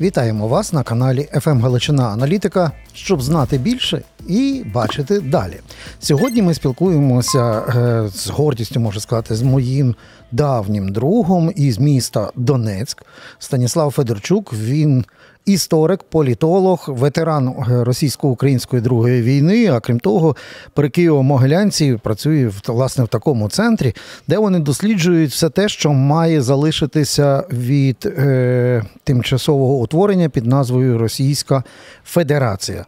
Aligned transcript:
Вітаємо 0.00 0.48
вас 0.48 0.72
на 0.72 0.82
каналі 0.82 1.28
FM 1.34 1.60
Галичина 1.60 2.08
Аналітика, 2.08 2.72
щоб 2.92 3.22
знати 3.22 3.58
більше 3.58 4.02
і 4.28 4.64
бачити 4.74 5.20
далі. 5.20 5.56
Сьогодні 6.00 6.42
ми 6.42 6.54
спілкуємося 6.54 7.58
е, 7.60 8.08
з 8.14 8.28
гордістю, 8.28 8.80
можу 8.80 9.00
сказати, 9.00 9.34
з 9.34 9.42
моїм 9.42 9.94
давнім 10.32 10.88
другом 10.92 11.52
із 11.56 11.78
міста 11.78 12.30
Донецьк 12.36 13.02
Станіслав 13.38 13.90
Федорчук. 13.90 14.52
Він 14.52 15.04
історик, 15.46 16.02
політолог, 16.02 16.84
ветеран 16.88 17.48
е, 17.48 17.84
російсько-української 17.84 18.82
другої 18.82 19.22
війни. 19.22 19.66
А 19.72 19.80
крім 19.80 20.00
того, 20.00 20.36
при 20.74 20.88
Києво-Могилянці 20.88 21.98
працює 21.98 22.46
в- 22.48 22.62
власне 22.66 23.04
в 23.04 23.08
такому 23.08 23.48
центрі, 23.48 23.94
де 24.28 24.38
вони 24.38 24.58
досліджують 24.58 25.30
все 25.30 25.48
те, 25.50 25.68
що 25.68 25.92
має 25.92 26.42
залишитися 26.42 27.44
від 27.52 28.06
е, 28.18 28.82
тимчасового 29.04 29.74
утворення 29.74 30.28
під 30.28 30.46
назвою 30.46 30.98
Російська 30.98 31.62
Федерація. 32.04 32.84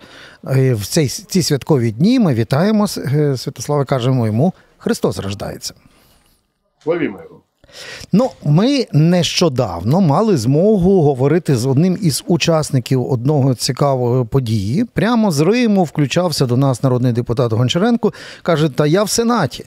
Е, 0.47 0.74
в 0.74 0.87
цей, 0.87 1.09
ці 1.09 1.42
святкові 1.42 1.91
дні 1.91 2.20
ми 2.20 2.34
вітаємо 2.34 2.84
е, 2.84 3.37
Святослава, 3.37 3.84
кажемо 3.84 4.27
йому 4.27 4.52
Христос 4.78 5.19
рождається. 5.19 5.74
Владимиру. 6.84 7.41
Ну, 8.13 8.31
ми 8.45 8.87
нещодавно 8.93 10.01
мали 10.01 10.37
змогу 10.37 11.03
говорити 11.03 11.57
з 11.57 11.67
одним 11.67 11.99
із 12.03 12.25
учасників 12.27 13.11
одного 13.13 13.55
цікавої 13.55 14.25
події. 14.25 14.85
Прямо 14.85 15.31
з 15.31 15.41
Риму 15.41 15.85
включався 15.85 16.47
до 16.47 16.57
нас 16.57 16.83
народний 16.83 17.13
депутат 17.13 17.53
Гончаренко. 17.53 18.13
Каже: 18.43 18.69
Та 18.69 18.87
я 18.87 19.03
в 19.03 19.11
Сенаті, 19.11 19.65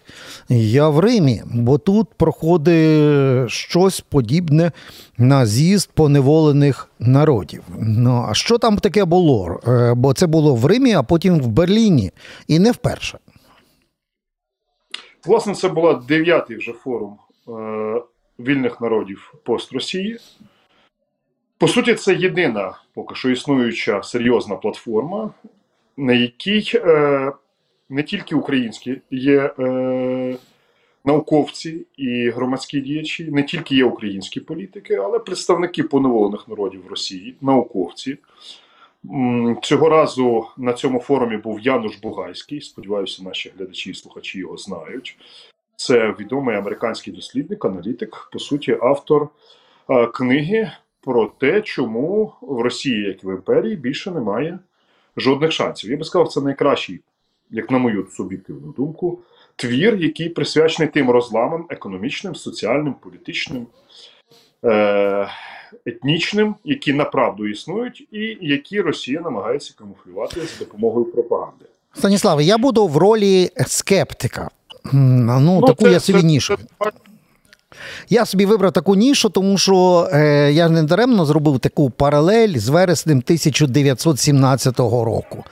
я 0.50 0.90
в 0.90 1.00
Римі, 1.00 1.44
бо 1.54 1.78
тут 1.78 2.08
проходить 2.18 3.50
щось 3.52 4.02
подібне 4.02 4.72
на 5.18 5.46
з'їзд 5.46 5.90
поневолених 5.94 6.90
народів. 7.00 7.64
Ну 7.80 8.26
а 8.30 8.34
що 8.34 8.58
там 8.58 8.78
таке 8.78 9.06
було? 9.06 9.60
Е, 9.68 9.94
Бо 9.94 10.14
це 10.14 10.28
було 10.28 10.56
в 10.56 10.66
Римі, 10.66 10.94
а 10.94 11.04
потім 11.04 11.40
в 11.40 11.48
Берліні, 11.48 12.12
і 12.48 12.60
не 12.60 12.72
вперше. 12.72 13.18
Власне, 15.26 15.56
це 15.56 15.70
була 15.70 15.94
дев'ятий 15.94 16.58
вже 16.58 16.74
форум 16.74 17.18
вільних 18.40 18.82
народів 18.82 19.34
пост 19.44 19.74
Росії. 19.74 20.18
По 21.58 21.68
суті, 21.68 21.94
це 21.94 22.16
єдина 22.16 22.78
поки 22.94 23.16
що 23.16 23.30
існуюча 23.30 24.04
серйозна 24.04 24.56
платформа, 24.56 25.34
на 25.98 26.14
якій 26.14 26.72
е, 26.76 27.32
не 27.90 28.04
тільки 28.04 28.36
українські 28.36 29.02
є 29.12 29.54
е, 29.60 30.38
науковці 31.06 31.86
і 31.98 32.30
громадські 32.30 32.82
діячі, 32.82 33.32
не 33.32 33.44
тільки 33.44 33.76
є 33.76 33.86
українські 33.86 34.40
політики, 34.40 34.96
але 34.96 35.20
представники 35.20 35.84
поневолених 35.84 36.48
народів 36.48 36.88
Росії, 36.90 37.36
науковці. 37.42 38.18
Цього 39.62 39.90
разу 39.90 40.46
на 40.58 40.74
цьому 40.74 41.00
форумі 41.00 41.38
був 41.38 41.60
Януш 41.60 41.96
Бугайський. 41.96 42.62
Сподіваюся, 42.62 43.24
наші 43.24 43.52
глядачі 43.58 43.90
і 43.90 43.94
слухачі 43.94 44.40
його 44.40 44.58
знають. 44.58 45.18
Це 45.82 46.16
відомий 46.20 46.56
американський 46.56 47.14
дослідник, 47.14 47.66
аналітик, 47.66 48.30
по 48.32 48.40
суті, 48.40 48.78
автор 48.82 49.28
е, 49.90 50.08
книги 50.08 50.72
про 51.02 51.32
те, 51.40 51.62
чому 51.62 52.34
в 52.42 52.62
Росії, 52.62 53.08
як 53.08 53.24
і 53.24 53.28
в 53.28 53.30
імперії, 53.30 53.76
більше 53.76 54.12
немає 54.12 54.60
жодних 55.18 55.52
шансів. 55.52 55.92
Я 55.92 55.98
би 55.98 56.04
сказав, 56.04 56.28
це 56.28 56.42
найкращий, 56.42 57.02
як 57.50 57.72
на 57.72 57.78
мою 57.78 58.08
суб'єктивну 58.12 58.74
думку, 58.78 59.20
твір, 59.56 59.96
який 59.96 60.30
присвячений 60.30 60.92
тим 60.92 61.10
розламам 61.10 61.66
економічним, 61.70 62.36
соціальним, 62.36 62.94
політичним. 62.94 63.68
Е- 64.66 65.28
етнічним, 65.86 66.56
які 66.64 66.94
направду 66.94 67.48
існують, 67.48 68.08
і 68.12 68.38
які 68.42 68.82
Росія 68.82 69.22
намагається 69.22 69.74
камуфлювати 69.78 70.42
за 70.42 70.66
допомогою 70.66 71.06
пропаганди. 71.06 71.66
Станіславе, 71.94 72.44
я 72.44 72.58
буду 72.58 72.88
в 72.88 72.98
ролі 72.98 73.50
скептика. 73.68 74.50
М, 74.94 75.26
Ну, 75.44 75.62
таку 75.62 75.84
це- 75.86 75.92
я 75.92 76.00
собі 76.00 76.20
це- 76.20 76.26
нішу. 76.26 76.56
це- 76.58 76.92
Я 78.10 78.26
собі 78.26 78.46
вибрав 78.46 78.72
таку 78.72 78.96
нішу, 78.96 79.30
тому 79.30 79.58
що 79.58 80.10
е, 80.14 80.52
я 80.54 80.70
не 80.70 80.84
даремно 80.84 81.26
зробив 81.26 81.60
таку 81.60 81.90
паралель 81.90 82.58
з 82.58 82.70
вереснем 82.70 83.22
1917 83.22 84.80
року. 85.06 85.44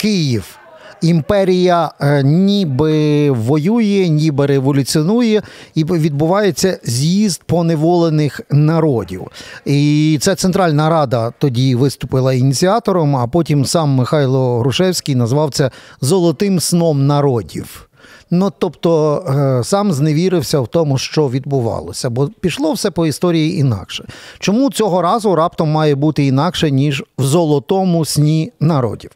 Київ. 0.00 0.58
Імперія 1.02 1.90
е, 2.00 2.22
ніби 2.22 3.30
воює, 3.30 4.08
ніби 4.08 4.46
революціонує, 4.46 5.42
і 5.74 5.84
відбувається 5.84 6.78
з'їзд 6.84 7.42
поневолених 7.46 8.40
народів. 8.50 9.22
І 9.64 10.18
це 10.22 10.34
Центральна 10.34 10.88
Рада 10.90 11.32
тоді 11.38 11.74
виступила 11.74 12.32
ініціатором, 12.34 13.16
а 13.16 13.26
потім 13.26 13.64
сам 13.64 13.90
Михайло 13.90 14.58
Грушевський 14.58 15.14
назвав 15.14 15.50
це 15.50 15.70
золотим 16.00 16.60
сном 16.60 17.06
народів. 17.06 17.88
Ну, 18.30 18.52
тобто, 18.58 19.16
е, 19.28 19.64
сам 19.64 19.92
зневірився 19.92 20.60
в 20.60 20.68
тому, 20.68 20.98
що 20.98 21.28
відбувалося, 21.28 22.10
бо 22.10 22.28
пішло 22.28 22.72
все 22.72 22.90
по 22.90 23.06
історії 23.06 23.58
інакше. 23.58 24.04
Чому 24.38 24.70
цього 24.70 25.02
разу 25.02 25.34
раптом 25.34 25.68
має 25.68 25.94
бути 25.94 26.26
інакше, 26.26 26.70
ніж 26.70 27.04
в 27.18 27.22
золотому 27.22 28.04
сні 28.04 28.52
народів? 28.60 29.10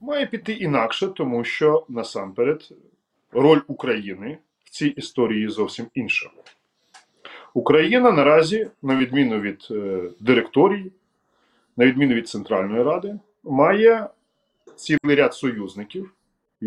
Має 0.00 0.26
піти 0.26 0.52
інакше, 0.52 1.06
тому 1.06 1.44
що 1.44 1.84
насамперед 1.88 2.68
роль 3.32 3.60
України 3.66 4.38
в 4.64 4.70
цій 4.70 4.88
історії 4.88 5.48
зовсім 5.48 5.86
інша. 5.94 6.30
Україна 7.54 8.12
наразі, 8.12 8.70
на 8.82 8.96
відміну 8.96 9.40
від 9.40 9.68
е, 9.70 10.00
директорії, 10.20 10.92
на 11.76 11.86
відміну 11.86 12.14
від 12.14 12.28
Центральної 12.28 12.82
Ради, 12.82 13.18
має 13.44 14.08
цілий 14.76 15.16
ряд 15.16 15.34
союзників, 15.34 16.12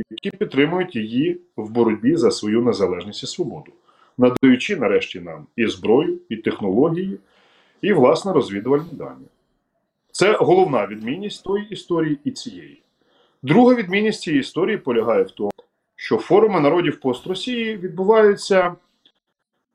які 0.09 0.31
підтримують 0.31 0.95
її 0.95 1.41
в 1.57 1.69
боротьбі 1.69 2.15
за 2.15 2.31
свою 2.31 2.61
незалежність 2.61 3.23
і 3.23 3.27
свободу, 3.27 3.71
надаючи 4.17 4.75
нарешті 4.75 5.19
нам 5.19 5.47
і 5.55 5.67
зброю, 5.67 6.19
і 6.29 6.37
технології, 6.37 7.17
і 7.81 7.93
власне 7.93 8.33
розвідувальні 8.33 8.89
дані. 8.91 9.25
Це 10.11 10.37
головна 10.39 10.87
відмінність 10.87 11.43
тої 11.43 11.69
історії 11.69 12.19
і 12.23 12.31
цієї. 12.31 12.81
Друга 13.43 13.75
відмінність 13.75 14.21
цієї 14.21 14.39
історії 14.39 14.77
полягає 14.77 15.23
в 15.23 15.31
тому, 15.31 15.51
що 15.95 16.17
форуми 16.17 16.59
народів 16.59 16.99
пост 16.99 17.27
Росії 17.27 17.77
відбуваються 17.77 18.75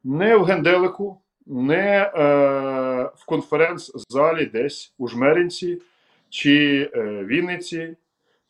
не 0.04 0.36
в 0.36 0.44
Генделику, 0.44 1.20
не 1.47 2.12
е, 2.14 2.30
в 3.16 3.26
конференц-залі 3.26 4.47
десь 4.47 4.94
у 4.98 5.09
Жмеринці, 5.09 5.82
чи 6.28 6.91
е, 6.94 7.25
Вінниці, 7.25 7.97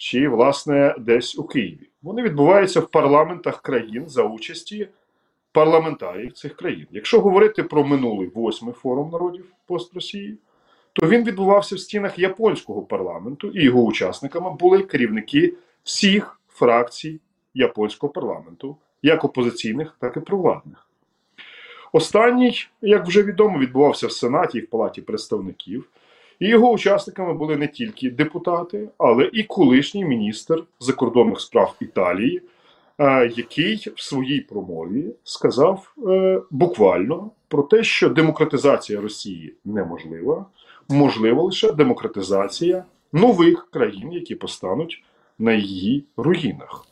чи, 0.00 0.28
власне, 0.28 0.94
десь 0.98 1.38
у 1.38 1.44
Києві. 1.44 1.88
Вони 2.02 2.22
відбуваються 2.22 2.80
в 2.80 2.90
парламентах 2.90 3.62
країн 3.62 4.08
за 4.08 4.22
участі 4.22 4.88
парламентарів 5.52 6.32
цих 6.32 6.56
країн. 6.56 6.86
Якщо 6.90 7.20
говорити 7.20 7.62
про 7.62 7.84
минулий 7.84 8.28
восьмий 8.34 8.74
форум 8.74 9.10
народів 9.10 9.44
пост 9.66 9.94
Росії, 9.94 10.38
то 10.92 11.08
він 11.08 11.24
відбувався 11.24 11.74
в 11.74 11.78
стінах 11.78 12.18
японського 12.18 12.82
парламенту, 12.82 13.48
і 13.48 13.62
його 13.62 13.82
учасниками 13.82 14.50
були 14.50 14.82
керівники 14.82 15.54
всіх 15.84 16.40
фракцій 16.48 17.20
японського 17.54 18.12
парламенту, 18.12 18.76
як 19.02 19.24
опозиційних, 19.24 19.96
так 20.00 20.16
і 20.16 20.20
провладних. 20.20 20.86
Останній, 21.92 22.66
як 22.82 23.06
вже 23.06 23.22
відомо, 23.22 23.58
відбувався 23.58 24.06
в 24.06 24.12
Сенаті 24.12 24.58
і 24.58 24.60
в 24.60 24.66
Палаті 24.66 25.02
представників, 25.02 25.88
і 26.40 26.48
його 26.48 26.70
учасниками 26.70 27.34
були 27.34 27.56
не 27.56 27.68
тільки 27.68 28.10
депутати, 28.10 28.88
але 28.98 29.30
і 29.32 29.42
колишній 29.42 30.04
міністр 30.04 30.64
закордонних 30.80 31.40
справ 31.40 31.74
Італії, 31.80 32.42
е, 32.98 33.30
який 33.36 33.92
в 33.96 34.02
своїй 34.02 34.40
промові 34.40 35.04
сказав 35.24 35.94
е, 36.08 36.40
буквально 36.50 37.30
про 37.48 37.62
те, 37.62 37.82
що 37.82 38.08
демократизація 38.08 39.00
Росії 39.00 39.54
неможлива, 39.64 40.46
можлива 40.88 41.42
лише 41.42 41.72
демократизація 41.72 42.84
нових 43.12 43.70
країн, 43.70 44.12
які 44.12 44.34
постануть 44.34 45.02
на 45.38 45.52
її 45.52 46.04
руїнах. 46.16 46.86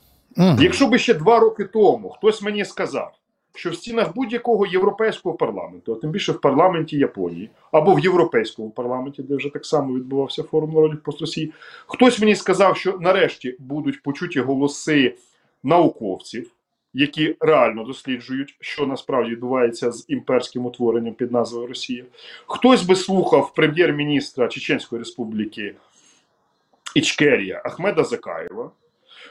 Якщо 0.61 0.87
би 0.87 0.99
ще 0.99 1.15
два 1.15 1.41
роки 1.41 1.65
тому 1.65 2.11
хтось 2.11 2.43
мені 2.43 2.65
сказав, 2.65 3.18
що 3.59 3.71
в 3.71 3.75
стінах 3.75 4.15
будь-якого 4.15 4.67
європейського 4.67 5.35
парламенту, 5.35 5.93
а 5.93 6.01
тим 6.01 6.11
більше 6.11 6.33
в 6.33 6.41
парламенті 6.41 6.99
Японії 6.99 7.51
або 7.73 7.95
в 7.95 8.01
європейському 8.01 8.71
парламенті, 8.71 9.23
де 9.23 9.37
вже 9.37 9.51
так 9.51 9.67
само 9.67 9.95
відбувався 9.95 10.43
форум 10.43 10.73
народів 10.75 11.03
пост 11.03 11.21
Росії, 11.21 11.53
хтось 11.87 12.21
мені 12.21 12.35
сказав, 12.35 12.77
що 12.77 12.99
нарешті 13.01 13.57
будуть 13.59 14.03
почуті 14.03 14.41
голоси 14.41 15.15
науковців, 15.63 16.51
які 16.95 17.37
реально 17.41 17.85
досліджують, 17.85 18.57
що 18.61 18.87
насправді 18.87 19.31
відбувається 19.31 19.93
з 19.93 20.05
імперським 20.09 20.67
утворенням 20.67 21.15
під 21.15 21.33
назвою 21.33 21.67
Росія. 21.67 22.05
Хтось 22.47 22.83
би 22.83 22.97
слухав 22.97 23.55
прем'єр-міністра 23.55 24.49
Чеченської 24.49 24.99
Республіки 24.99 25.75
Ічкерія 26.95 27.63
Ахмеда 27.65 28.05
Закаєва. 28.05 28.71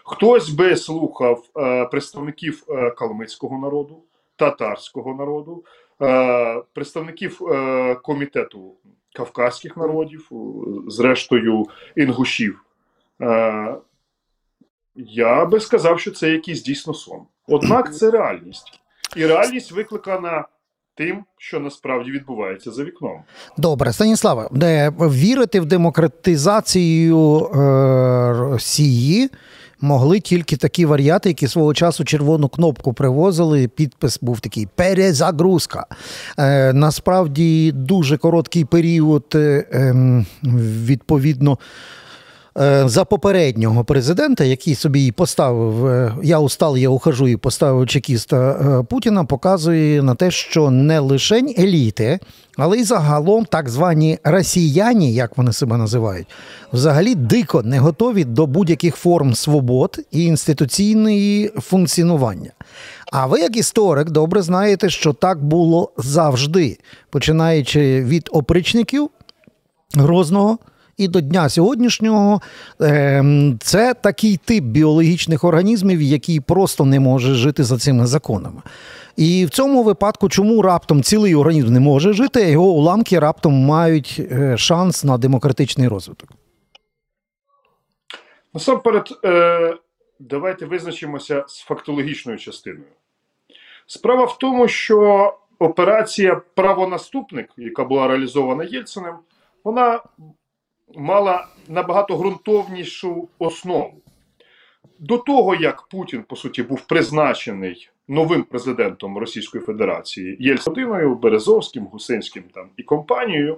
Хтось 0.10 0.50
би 0.50 0.76
слухав 0.76 1.44
е, 1.58 1.86
представників 1.86 2.64
е, 2.70 2.92
калмицького 2.92 3.58
народу, 3.58 3.98
татарського 4.38 5.14
народу, 5.14 5.64
е, 6.02 6.62
представників 6.74 7.42
е, 7.52 7.96
комітету 7.96 8.74
кавказьких 9.16 9.78
народів, 9.78 10.30
зрештою 10.88 11.66
інгушів. 11.96 12.64
Е, 13.22 13.76
я 14.96 15.46
би 15.46 15.60
сказав, 15.60 16.00
що 16.00 16.12
це 16.12 16.30
якийсь 16.30 16.64
дійсно 16.64 16.94
сон. 16.94 17.20
Однак 17.48 17.96
це 17.96 18.12
реальність. 18.12 18.80
І 19.16 19.26
реальність 19.26 19.72
викликана 19.72 20.46
тим, 20.96 21.24
що 21.38 21.60
насправді 21.60 22.12
відбувається 22.12 22.72
за 22.72 22.84
вікном. 22.84 23.24
Добре, 23.58 23.94
Станіславе, 23.94 24.50
вірити 25.00 25.60
в 25.60 25.66
демократизацію 25.66 27.46
е, 27.46 27.58
Росії 28.34 29.30
могли 29.82 30.20
тільки 30.20 30.58
такі 30.58 30.86
варіати, 30.86 31.30
які 31.30 31.48
свого 31.48 31.74
часу 31.74 32.04
червону 32.04 32.50
кнопку 32.50 32.94
привозили. 32.94 33.68
Підпис 33.68 34.20
був 34.22 34.40
такий 34.40 34.68
перезагрузка. 34.76 35.86
Е, 36.40 36.74
насправді 36.74 37.72
дуже 37.72 38.18
короткий 38.18 38.66
період, 38.66 39.26
е, 39.36 39.66
е, 39.74 39.96
відповідно. 40.86 41.58
Е, 42.60 42.90
За 42.90 43.06
попереднього 43.06 43.84
президента, 43.84 44.44
який 44.44 44.76
собі 44.76 45.12
поставив 45.12 45.88
е, 45.88 46.14
я 46.24 46.40
устал, 46.40 46.78
я 46.78 46.90
ухожу 46.90 47.28
і 47.28 47.38
поставив 47.38 47.88
чекіста 47.88 48.52
е, 48.52 48.84
Путіна, 48.84 49.26
показує 49.26 50.04
на 50.04 50.16
те, 50.16 50.32
що 50.32 50.70
не 50.70 51.00
лише 51.00 51.38
еліти, 51.38 52.20
але 52.58 52.78
й 52.78 52.84
загалом 52.84 53.46
так 53.46 53.70
звані 53.70 54.20
росіяни, 54.24 55.12
як 55.12 55.38
вони 55.38 55.54
себе 55.54 55.78
називають, 55.78 56.28
взагалі 56.74 57.16
дико 57.16 57.64
не 57.64 57.80
готові 57.80 58.24
до 58.24 58.46
будь-яких 58.46 58.96
форм 58.96 59.36
свобод 59.36 60.00
і 60.12 60.26
інституційної 60.26 61.48
функціонування. 61.48 62.52
А 63.12 63.26
ви, 63.26 63.40
як 63.40 63.58
історик, 63.58 64.10
добре 64.10 64.42
знаєте, 64.42 64.90
що 64.90 65.14
так 65.14 65.44
було 65.44 65.92
завжди, 65.98 66.78
починаючи 67.10 68.04
від 68.04 68.30
опричників 68.32 69.10
Грозного. 69.96 70.58
І 70.98 71.08
до 71.08 71.22
дня 71.22 71.50
сьогоднішнього 71.50 72.42
ем, 72.80 73.60
це 73.62 73.94
такий 73.94 74.38
тип 74.38 74.64
біологічних 74.64 75.44
організмів, 75.44 76.02
який 76.02 76.40
просто 76.40 76.86
не 76.86 77.00
може 77.00 77.34
жити 77.34 77.64
за 77.64 77.78
цими 77.78 78.08
законами. 78.08 78.62
І 79.16 79.46
в 79.46 79.50
цьому 79.50 79.84
випадку, 79.84 80.30
чому 80.30 80.62
раптом 80.62 81.04
цілий 81.04 81.36
організм 81.36 81.74
не 81.74 81.80
може 81.80 82.14
жити, 82.14 82.44
а 82.44 82.48
його 82.48 82.68
уламки 82.68 83.20
раптом 83.20 83.54
мають 83.54 84.22
е, 84.32 84.58
шанс 84.58 85.04
на 85.04 85.18
демократичний 85.18 85.88
розвиток. 85.88 86.30
Насамперед, 88.54 89.20
е, 89.26 89.78
давайте 90.20 90.66
визначимося 90.66 91.46
з 91.48 91.60
фактологічною 91.60 92.38
частиною. 92.38 92.86
Справа 93.88 94.26
в 94.26 94.38
тому, 94.38 94.68
що 94.68 95.34
операція 95.60 96.42
правонаступник, 96.56 97.50
яка 97.58 97.84
була 97.84 98.08
реалізована 98.08 98.64
Єльциним, 98.64 99.16
вона 99.64 100.00
мала 100.96 101.48
набагато 101.68 102.18
ґрунтовнішу 102.18 103.30
основу. 103.40 104.02
До 105.00 105.18
того, 105.18 105.56
як 105.56 105.88
Путін, 105.88 106.24
по 106.24 106.36
суті, 106.36 106.64
був 106.64 106.82
призначений 106.82 107.90
новим 108.08 108.44
президентом 108.44 109.18
Російської 109.18 109.64
Федерації 109.64 110.38
Єльциною, 110.40 111.16
Березовським, 111.16 111.86
Гусинським 111.86 112.44
там 112.54 112.70
і 112.78 112.84
компанією, 112.84 113.58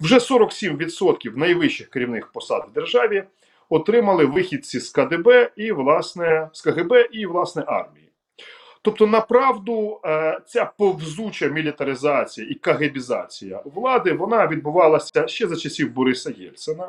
вже 0.00 0.18
47% 0.18 1.36
найвищих 1.36 1.90
керівних 1.90 2.32
посад 2.32 2.66
в 2.70 2.72
державі 2.72 3.24
отримали 3.68 4.24
вихідці 4.24 4.80
з 4.80 4.90
КДБ 4.90 5.50
і 5.56 5.72
власне 5.72 6.48
з 6.52 6.62
КГБ 6.62 7.08
і 7.12 7.26
власне 7.26 7.64
армії. 7.66 8.05
Тобто, 8.86 9.06
направду, 9.06 10.00
е, 10.04 10.40
ця 10.46 10.64
повзуча 10.64 11.48
мілітаризація 11.48 12.46
і 12.50 12.54
кагебізація 12.54 13.62
влади 13.64 14.12
вона 14.12 14.46
відбувалася 14.46 15.26
ще 15.26 15.48
за 15.48 15.56
часів 15.56 15.92
Бориса 15.92 16.32
Єльцина, 16.38 16.88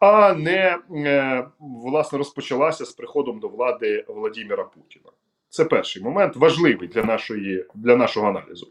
а 0.00 0.34
не 0.34 0.78
е, 0.90 1.46
власне 1.58 2.18
розпочалася 2.18 2.84
з 2.84 2.92
приходом 2.92 3.38
до 3.38 3.48
влади 3.48 4.04
Владимира 4.08 4.64
Путіна. 4.64 5.10
Це 5.48 5.64
перший 5.64 6.02
момент 6.02 6.36
важливий 6.36 6.88
для 6.88 7.04
нашої 7.04 7.64
для 7.74 7.96
нашого 7.96 8.28
аналізу. 8.28 8.68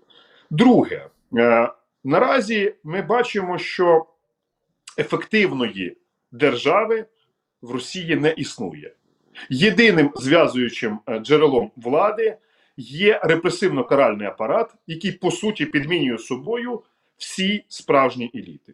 Друге, 0.50 1.08
е, 1.38 1.70
наразі 2.04 2.76
ми 2.84 3.02
бачимо, 3.02 3.58
що 3.58 4.06
ефективної 4.98 5.98
держави 6.32 7.06
в 7.62 7.72
Росії 7.72 8.16
не 8.16 8.32
існує. 8.32 8.94
Єдиним 9.50 10.12
зв'язуючим 10.16 11.00
джерелом 11.22 11.72
влади 11.76 12.38
є 12.78 13.22
репресивно-каральний 13.24 14.28
апарат, 14.28 14.72
який 14.88 15.12
по 15.12 15.32
суті 15.32 15.66
підмінює 15.66 16.18
собою 16.18 16.82
всі 17.18 17.66
справжні 17.68 18.32
еліти. 18.36 18.74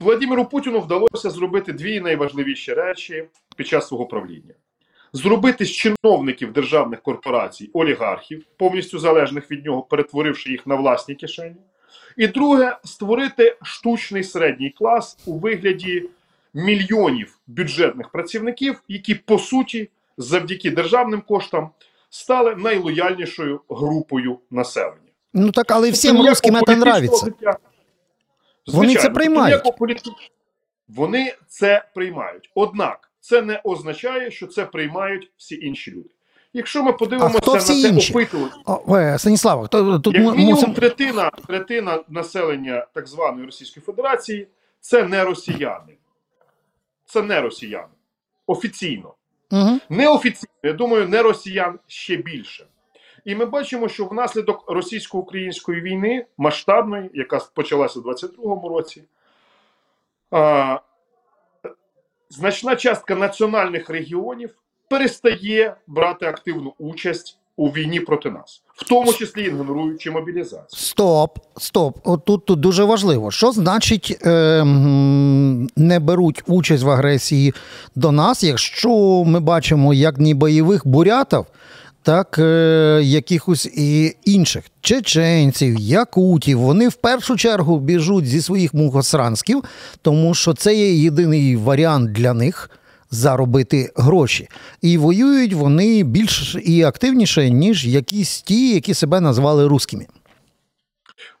Владимиру 0.00 0.44
Путіну 0.44 0.80
вдалося 0.80 1.30
зробити 1.30 1.72
дві 1.72 2.00
найважливіші 2.00 2.74
речі 2.74 3.24
під 3.56 3.66
час 3.66 3.88
свого 3.88 4.06
правління: 4.06 4.54
зробити 5.12 5.64
з 5.64 5.70
чиновників 5.70 6.52
державних 6.52 7.02
корпорацій 7.02 7.70
олігархів, 7.72 8.44
повністю 8.56 8.98
залежних 8.98 9.50
від 9.50 9.64
нього, 9.64 9.82
перетворивши 9.82 10.50
їх 10.50 10.66
на 10.66 10.74
власні 10.74 11.14
кишені. 11.14 11.56
І 12.16 12.26
друге, 12.26 12.76
створити 12.84 13.56
штучний 13.62 14.24
середній 14.24 14.70
клас 14.70 15.18
у 15.26 15.38
вигляді 15.38 16.08
мільйонів 16.54 17.38
бюджетних 17.46 18.08
працівників, 18.08 18.82
які 18.88 19.14
по 19.14 19.38
суті 19.38 19.88
завдяки 20.18 20.70
державним 20.70 21.20
коштам 21.20 21.70
стали 22.16 22.54
найлояльнішою 22.54 23.60
групою 23.68 24.38
населення. 24.50 25.00
Ну 25.34 25.52
так, 25.52 25.70
але 25.70 25.90
всім 25.90 26.16
Тобто 26.16 26.28
русским 26.30 26.54
це 26.66 26.72
нравиться. 26.72 27.26
Вони 28.66 28.94
це 28.94 29.10
приймають. 29.10 29.48
ніякого 29.64 29.76
політи- 29.86 30.10
Вони 30.88 31.34
це 31.48 31.84
приймають. 31.94 32.50
Однак 32.54 33.10
це 33.20 33.42
не 33.42 33.60
означає, 33.64 34.30
що 34.30 34.46
це 34.46 34.64
приймають 34.64 35.32
всі 35.36 35.54
інші 35.54 35.90
люди. 35.90 36.10
Якщо 36.52 36.82
ми 36.82 36.92
подивимося 36.92 37.38
на 37.54 37.60
це 37.60 37.74
інші? 37.74 38.12
опитування, 38.12 38.52
О, 38.66 38.96
е, 38.96 39.18
Станіслава, 39.18 39.66
то, 39.66 39.98
тут 39.98 40.14
як 40.14 40.22
мінімум 40.24 40.44
мусимо. 40.54 40.74
третина, 40.74 41.30
третина 41.30 42.04
населення 42.08 42.86
так 42.94 43.06
званої 43.06 43.46
Російської 43.46 43.84
Федерації 43.86 44.48
це 44.80 45.04
не 45.04 45.24
росіяни. 45.24 45.96
Це 47.06 47.22
не 47.22 47.40
росіяни. 47.40 47.88
Офіційно. 48.46 49.14
Угу. 49.52 49.80
Неофіційно, 49.88 50.52
я 50.62 50.72
думаю, 50.72 51.08
не 51.08 51.22
росіян 51.22 51.78
ще 51.86 52.16
більше. 52.16 52.66
І 53.24 53.34
ми 53.34 53.44
бачимо, 53.44 53.88
що 53.88 54.04
внаслідок 54.04 54.70
російсько-української 54.70 55.80
війни, 55.80 56.26
масштабної, 56.38 57.10
яка 57.14 57.40
почалася 57.54 58.00
у 58.00 58.02
22-му 58.02 58.68
році, 58.68 59.04
а, 60.30 60.78
значна 62.28 62.76
частка 62.76 63.14
національних 63.14 63.90
регіонів 63.90 64.54
перестає 64.88 65.76
брати 65.86 66.26
активну 66.26 66.74
участь 66.78 67.38
у 67.56 67.68
війні 67.68 68.00
проти 68.00 68.30
нас, 68.30 68.62
в 68.74 68.88
тому 68.88 69.12
числі 69.12 69.42
ігноруючи 69.42 70.10
мобілізацію. 70.10 70.66
Стоп, 70.68 71.38
стоп. 71.56 71.98
От 72.04 72.24
тут, 72.24 72.44
тут 72.44 72.60
дуже 72.60 72.84
важливо. 72.84 73.30
Що 73.30 73.52
значить 73.52 74.18
е, 74.26 74.64
не 75.76 76.00
беруть 76.00 76.42
участь 76.46 76.82
в 76.82 76.90
агресії 76.90 77.54
до 77.94 78.12
нас, 78.12 78.42
якщо 78.42 79.24
ми 79.26 79.40
бачимо 79.40 79.94
як 79.94 80.18
ні 80.18 80.34
бойових 80.34 80.86
бурятів, 80.86 81.44
так 82.02 82.38
е, 82.38 83.00
якихось 83.02 83.66
і 83.66 84.16
інших 84.24 84.64
чеченців, 84.80 85.78
якутів. 85.78 86.60
Вони 86.60 86.88
в 86.88 86.94
першу 86.94 87.36
чергу 87.36 87.78
біжуть 87.78 88.26
зі 88.26 88.42
своїх 88.42 88.74
мухосранськів, 88.74 89.64
тому 90.02 90.34
що 90.34 90.54
це 90.54 90.74
є 90.74 90.94
єдиний 90.94 91.56
варіант 91.56 92.12
для 92.12 92.32
них. 92.32 92.70
Заробити 93.10 93.92
гроші, 93.96 94.48
і 94.82 94.98
воюють 94.98 95.52
вони 95.52 96.02
більш 96.02 96.56
і 96.64 96.82
активніше, 96.82 97.50
ніж 97.50 97.86
якісь 97.86 98.42
ті, 98.42 98.74
які 98.74 98.94
себе 98.94 99.20
назвали 99.20 99.66
русскими. 99.66 100.06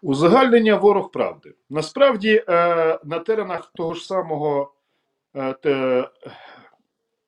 Узагальнення 0.02 0.76
ворог 0.76 1.10
правди. 1.10 1.54
Насправді, 1.70 2.44
е, 2.48 2.98
на 3.04 3.18
теренах 3.18 3.72
того 3.74 3.94
ж 3.94 4.06
самого 4.06 4.72
е, 5.36 6.08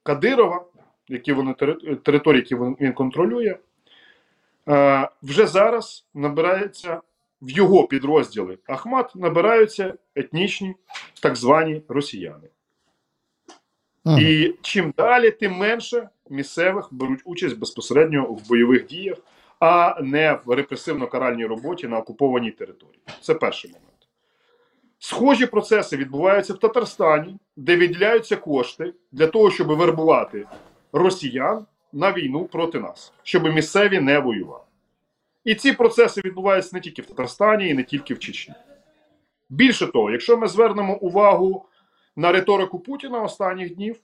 Кадирова, 0.02 0.64
які 1.09 1.33
вони 1.33 1.52
тери- 1.52 1.97
території, 1.97 2.40
які 2.42 2.54
він, 2.54 2.76
він 2.80 2.92
контролює, 2.92 3.57
е, 4.68 5.09
вже 5.23 5.47
зараз 5.47 6.07
набирається 6.14 7.00
в 7.42 7.50
його 7.50 7.87
підрозділи 7.87 8.59
Ахмат 8.66 9.16
набираються 9.16 9.95
етнічні 10.14 10.75
так 11.23 11.37
звані 11.37 11.83
росіяни. 11.88 12.49
Мгм. 14.09 14.19
І 14.21 14.55
чим 14.62 14.95
далі, 14.97 15.31
тим 15.31 15.53
менше 15.53 16.09
місцевих 16.31 16.88
беруть 16.91 17.21
участь 17.25 17.59
безпосередньо 17.59 18.25
в 18.25 18.49
бойових 18.49 18.87
діях, 18.87 19.17
а 19.61 20.00
не 20.03 20.38
в 20.45 20.50
репресивно-каральній 20.50 21.47
роботі 21.47 21.88
на 21.88 21.99
окупованій 21.99 22.50
території. 22.50 23.00
Це 23.21 23.35
перший 23.35 23.71
момент. 23.71 23.85
Схожі 24.99 25.47
процеси 25.47 25.97
відбуваються 25.97 26.55
в 26.55 26.59
Татарстані, 26.59 27.37
де 27.57 27.77
відділяються 27.77 28.37
кошти 28.37 28.93
для 29.12 29.27
того, 29.27 29.50
щоб 29.50 29.67
вербувати 29.67 30.47
росіян 30.93 31.67
на 31.93 32.12
війну 32.12 32.45
проти 32.45 32.81
нас, 32.81 33.12
щоб 33.23 33.55
місцеві 33.55 34.00
не 34.00 34.19
воювали. 34.19 34.65
І 35.45 35.55
ці 35.55 35.73
процеси 35.73 36.21
відбуваються 36.25 36.71
не 36.73 36.81
тільки 36.81 37.03
в 37.03 37.07
Татарстані 37.07 37.69
і 37.69 37.75
не 37.75 37.83
тільки 37.83 38.15
в 38.15 38.19
Чечні. 38.19 38.55
Більше 39.49 39.87
того, 39.87 40.11
якщо 40.11 40.37
ми 40.37 40.49
звернемо 40.49 40.97
увагу 40.97 41.65
на 42.19 42.33
риторику 42.33 42.79
Путіна 42.79 43.23
останніх 43.23 43.75
днів, 43.75 44.01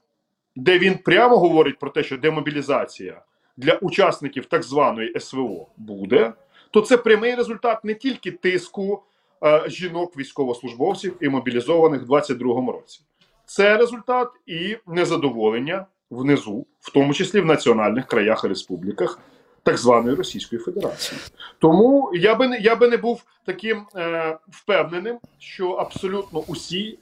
де 0.56 0.78
він 0.78 0.98
прямо 0.98 1.38
говорить 1.38 1.78
про 1.78 1.90
те, 1.90 2.02
що 2.02 2.18
демобілізація 2.18 3.22
для 3.56 3.74
учасників 3.74 4.46
так 4.46 4.62
званої 4.62 5.20
СВО 5.20 5.68
буде, 5.76 6.32
то 6.70 6.80
це 6.80 6.96
прямий 6.96 7.34
результат 7.34 7.84
не 7.84 7.94
тільки 7.94 8.30
тиску 8.30 9.02
е, 9.44 9.64
жінок, 9.68 10.16
військовослужбовців 10.16 11.16
і 11.20 11.28
мобілізованих 11.28 12.02
в 12.02 12.12
22-му 12.12 12.72
році. 12.72 13.00
Це 13.46 13.76
результат 13.76 14.28
і 14.46 14.76
незадоволення 14.86 15.86
внизу, 16.10 16.66
в 16.80 16.92
тому 16.92 17.14
числі 17.14 17.40
в 17.40 17.46
національних 17.46 18.06
краях 18.06 18.44
і 18.44 18.48
республіках 18.48 19.18
так 19.62 19.78
званої 19.78 20.16
Російської 20.16 20.62
Федерації. 20.62 21.20
Тому 21.58 22.10
я 22.14 22.34
би 22.34 22.48
не 22.48 22.58
я 22.58 22.76
би 22.76 22.88
не 22.88 22.96
був 22.96 23.24
таким 23.44 23.86
е, 23.96 24.38
впевненим, 24.48 25.18
що 25.38 25.70
абсолютно 25.70 26.40
усі 26.40 26.98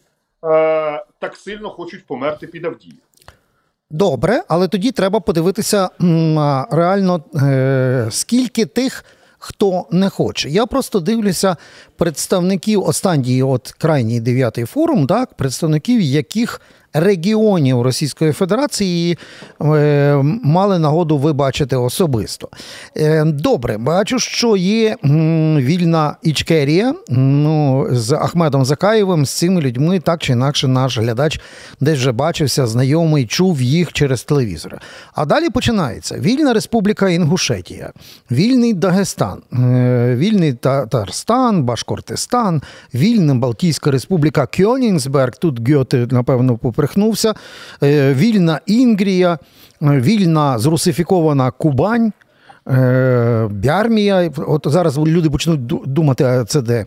так 1.19 1.37
сильно 1.37 1.71
хочуть 1.71 2.07
померти 2.07 2.47
під 2.47 2.65
Авдіїв. 2.65 2.99
Добре, 3.91 4.43
але 4.49 4.69
тоді 4.69 4.93
треба 4.93 5.21
подивитися 5.21 5.89
реально, 6.71 7.25
е, 7.35 8.07
скільки 8.11 8.67
тих, 8.67 9.05
хто 9.39 9.87
не 9.91 10.09
хоче. 10.09 10.49
Я 10.49 10.67
просто 10.67 11.01
дивлюся 11.01 11.57
представників 11.97 12.83
останній, 12.83 13.43
от 13.43 13.75
крайній 13.79 14.21
дев'ятий 14.21 14.65
форум, 14.65 15.07
так, 15.07 15.35
представників 15.35 16.01
яких 16.01 16.61
регіонів 16.95 17.83
Російської 17.83 18.33
Федерації 18.33 19.19
е, 19.63 20.17
мали 20.43 20.79
нагоду 20.79 21.19
ви 21.19 21.33
бачити 21.33 21.77
особисто. 21.77 22.49
Е, 22.97 23.25
добре, 23.25 23.79
бачу, 23.79 24.19
що 24.19 24.57
є 24.57 24.97
вільна 25.57 26.17
Ічкерія 26.23 26.95
ну, 27.09 27.87
з 27.91 28.13
Ахмедом 28.13 28.65
Закаєвим. 28.65 29.27
З 29.27 29.31
цими 29.31 29.61
людьми 29.61 30.01
так 30.01 30.23
чи 30.23 30.33
інакше 30.33 30.69
наш 30.69 30.99
глядач 30.99 31.41
десь 31.81 31.99
вже 31.99 32.13
бачився, 32.13 32.67
знайомий, 32.67 33.27
чув 33.27 33.63
їх 33.63 33.93
через 33.93 34.23
телевізор. 34.25 34.79
А 35.15 35.25
далі 35.25 35.51
починається 35.51 36.19
Вільна 36.19 36.53
Республіка 36.53 37.09
Інгушетія, 37.09 37.93
Вільний 38.31 38.75
Дагестан, 38.75 39.43
е, 39.53 40.17
Вільний 40.17 40.53
Татарстан, 40.53 41.63
Башкортистан, 41.63 42.63
Вільна 42.95 43.35
Балтійська 43.35 43.91
Республіка 43.91 44.47
Кьонігсберг, 44.47 45.37
тут 45.37 45.71
Гьоте, 45.71 46.07
напевно, 46.11 46.57
поперхнувся, 46.57 46.82
е, 47.83 48.15
Вільна 48.15 48.61
Інгрія, 48.67 49.33
е, 49.33 49.39
вільна 50.01 50.59
зрусифікована 50.59 51.51
Кубань. 51.51 52.13
Е, 52.69 53.49
Бярмія, 53.51 54.31
от 54.37 54.67
зараз 54.67 54.99
люди 54.99 55.31
почнуть 55.31 55.67
думати, 55.67 56.25
а 56.25 56.45
це 56.45 56.61
де 56.61 56.87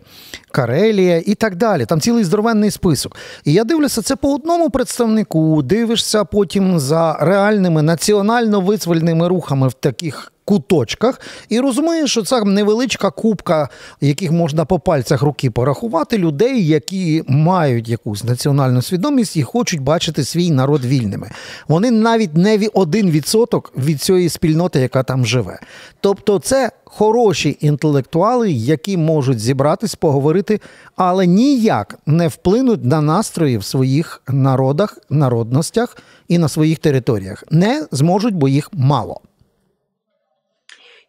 Карелія 0.50 1.22
і 1.26 1.34
так 1.34 1.56
далі. 1.56 1.86
Там 1.86 2.00
цілий 2.00 2.24
здоровенний 2.24 2.70
список. 2.70 3.16
І 3.44 3.52
я 3.52 3.64
дивлюся, 3.64 4.02
це 4.02 4.16
по 4.16 4.34
одному 4.34 4.70
представнику, 4.70 5.62
дивишся 5.62 6.24
потім 6.24 6.78
за 6.78 7.16
реальними 7.20 7.82
національно-визвольними 7.82 9.28
рухами 9.28 9.68
в 9.68 9.72
таких 9.72 10.32
куточках, 10.46 11.20
і 11.48 11.60
розумієш, 11.60 12.10
що 12.10 12.22
це 12.22 12.44
невеличка 12.44 13.10
кубка, 13.10 13.68
яких 14.00 14.32
можна 14.32 14.64
по 14.64 14.78
пальцях 14.78 15.22
руки 15.22 15.50
порахувати, 15.50 16.18
людей, 16.18 16.66
які 16.66 17.22
мають 17.28 17.88
якусь 17.88 18.24
національну 18.24 18.82
свідомість 18.82 19.36
і 19.36 19.42
хочуть 19.42 19.80
бачити 19.80 20.24
свій 20.24 20.50
народ 20.50 20.84
вільними. 20.84 21.30
Вони 21.68 21.90
навіть 21.90 22.36
не 22.36 22.68
один 22.74 23.10
відсоток 23.10 23.72
від 23.76 24.02
цієї 24.02 24.28
спільноти, 24.28 24.80
яка 24.80 25.02
там 25.02 25.26
живе. 25.26 25.58
Тобто, 26.00 26.38
це 26.38 26.70
хороші 26.84 27.56
інтелектуали, 27.60 28.52
які 28.52 28.96
можуть 28.96 29.40
зібратись, 29.40 29.94
поговорити, 29.94 30.60
але 30.96 31.26
ніяк 31.26 31.98
не 32.06 32.28
вплинуть 32.28 32.84
на 32.84 33.00
настрої 33.00 33.58
в 33.58 33.64
своїх 33.64 34.22
народах, 34.28 34.98
народностях 35.10 35.96
і 36.28 36.38
на 36.38 36.48
своїх 36.48 36.78
територіях. 36.78 37.44
Не 37.50 37.86
зможуть, 37.92 38.34
бо 38.34 38.48
їх 38.48 38.70
мало. 38.72 39.20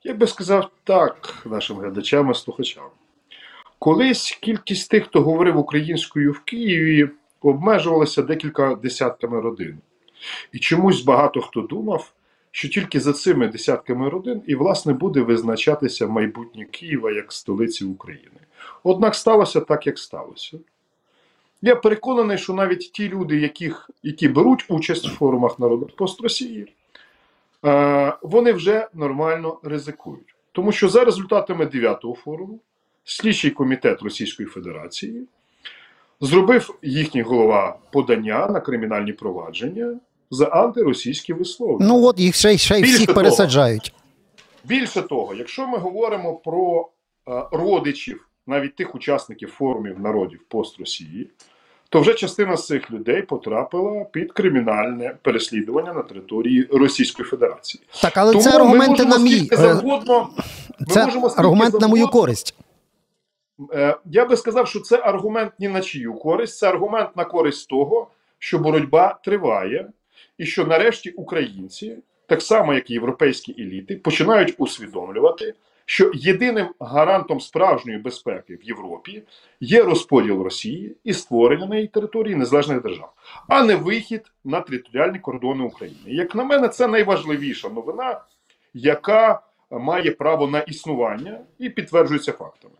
Я 0.08 0.14
би 0.14 0.28
сказав 0.28 0.70
так 0.84 1.44
нашим 1.46 1.78
глядачам 1.78 2.32
і 2.32 2.34
слухачам. 2.34 2.84
Колись 3.80 4.40
кількість 4.42 4.92
тих, 4.92 5.06
хто 5.06 5.22
говорив 5.22 5.58
українською 5.58 6.32
в 6.32 6.40
Києві, 6.40 7.10
обмежувалася 7.42 8.22
декілька 8.22 8.76
десятками 8.76 9.42
родин. 9.42 9.78
І 10.52 10.60
чомусь 10.60 11.02
багато 11.02 11.42
хто 11.42 11.62
думав, 11.62 12.12
що 12.52 12.70
тільки 12.70 13.00
за 13.00 13.14
цими 13.14 13.48
десятками 13.48 14.10
родин 14.10 14.42
і, 14.48 14.56
власне, 14.56 14.94
буде 14.94 15.22
визначатися 15.22 16.08
майбутнє 16.08 16.66
Києва 16.66 17.12
як 17.12 17.34
столиці 17.34 17.86
України. 17.86 18.40
Однак 18.84 19.16
сталося 19.16 19.62
так, 19.62 19.88
як 19.88 20.00
сталося. 20.00 20.58
Я 21.62 21.76
переконаний, 21.76 22.38
що 22.38 22.54
навіть 22.54 22.92
ті 22.92 23.10
люди, 23.10 23.40
яких, 23.40 23.90
які 24.04 24.28
беруть 24.28 24.66
участь 24.68 25.08
в 25.08 25.16
форумах 25.16 25.60
народних 25.60 25.96
пост 25.96 26.22
Росії, 26.22 26.74
вони 28.22 28.54
вже 28.54 28.88
нормально 28.94 29.60
ризикують. 29.64 30.36
Тому 30.52 30.72
що 30.72 30.90
за 30.90 31.06
результатами 31.06 31.66
9-го 31.66 32.16
форуму 32.16 32.60
слідчий 33.04 33.52
комітет 33.52 34.02
Російської 34.02 34.50
Федерації 34.50 35.28
зробив 36.22 36.80
їхній 36.82 37.22
голова 37.22 37.78
подання 37.92 38.48
на 38.48 38.60
кримінальні 38.60 39.14
провадження 39.14 40.00
за 40.32 40.46
антиросійські 40.46 41.34
висловлення. 41.34 41.88
Ну 41.88 42.06
от 42.06 42.20
їх 42.20 42.36
ще, 42.36 42.58
ще 42.58 42.76
Більше 42.82 42.94
всіх 42.96 43.08
того. 43.08 43.16
пересаджають. 43.16 43.94
Більше 44.64 45.02
того, 45.02 45.34
якщо 45.34 45.68
ми 45.68 45.78
говоримо 45.78 46.36
про 46.36 46.90
е, 47.28 47.44
родичів, 47.52 48.28
навіть 48.48 48.76
тих 48.76 48.96
учасників 48.96 49.50
форумів 49.50 50.00
народів 50.00 50.46
пост 50.48 50.80
Росії, 50.80 51.30
то 51.90 52.02
вже 52.02 52.14
частина 52.14 52.58
з 52.58 52.68
цих 52.68 52.92
людей 52.92 53.22
потрапила 53.22 54.04
під 54.04 54.32
кримінальне 54.32 55.16
переслідування 55.22 55.94
на 55.94 56.02
території 56.02 56.68
Російської 56.72 57.30
Федерації. 57.30 57.84
Так, 58.02 58.18
але 58.18 58.32
Тому 58.32 58.44
це 58.44 58.56
аргументи 58.56 59.06
на 59.06 59.18
мій. 59.18 59.50
е, 59.52 59.56
завгодно. 59.58 60.30
ми 60.80 60.86
Це 60.94 61.06
можемо 61.06 61.28
аргумент 61.28 61.82
на 61.82 61.88
мою 61.88 62.08
користь. 62.08 62.56
Е, 63.74 63.98
Я 64.06 64.26
би 64.26 64.38
сказав, 64.38 64.68
що 64.68 64.80
це 64.80 64.98
аргумент 64.98 65.52
ні 65.60 65.68
на 65.68 65.82
чию 65.82 66.14
користь, 66.14 66.58
це 66.58 66.70
аргумент 66.70 67.10
на 67.16 67.26
користь 67.26 67.70
того, 67.70 68.08
що 68.40 68.60
боротьба 68.60 69.20
триває, 69.24 69.88
і 70.38 70.46
що 70.46 70.66
нарешті 70.66 71.10
українці, 71.10 71.98
так 72.28 72.42
само 72.42 72.74
як 72.74 72.90
і 72.90 72.94
європейські 72.94 73.56
еліти, 73.60 73.96
починають 73.96 74.56
усвідомлювати, 74.58 75.54
що 75.90 76.12
єдиним 76.14 76.68
гарантом 76.80 77.40
справжньої 77.42 77.98
безпеки 77.98 78.56
в 78.56 78.64
Європі 78.64 79.24
є 79.60 79.84
розподіл 79.84 80.42
Росії 80.42 80.96
і 81.04 81.14
створення 81.14 81.66
на 81.66 81.76
її 81.76 81.88
території 81.88 82.36
незалежних 82.36 82.82
держав, 82.82 83.14
а 83.48 83.64
не 83.64 83.76
вихід 83.76 84.32
на 84.44 84.62
територіальні 84.62 85.20
кордони 85.20 85.64
України. 85.64 86.00
Як 86.06 86.36
на 86.36 86.44
мене, 86.44 86.68
це 86.68 86.88
найважливіша 86.88 87.70
новина, 87.70 88.22
яка 88.74 89.42
має 89.72 90.12
право 90.12 90.48
на 90.48 90.60
існування 90.60 91.40
і 91.60 91.70
підтверджується 91.70 92.32
фактами. 92.32 92.76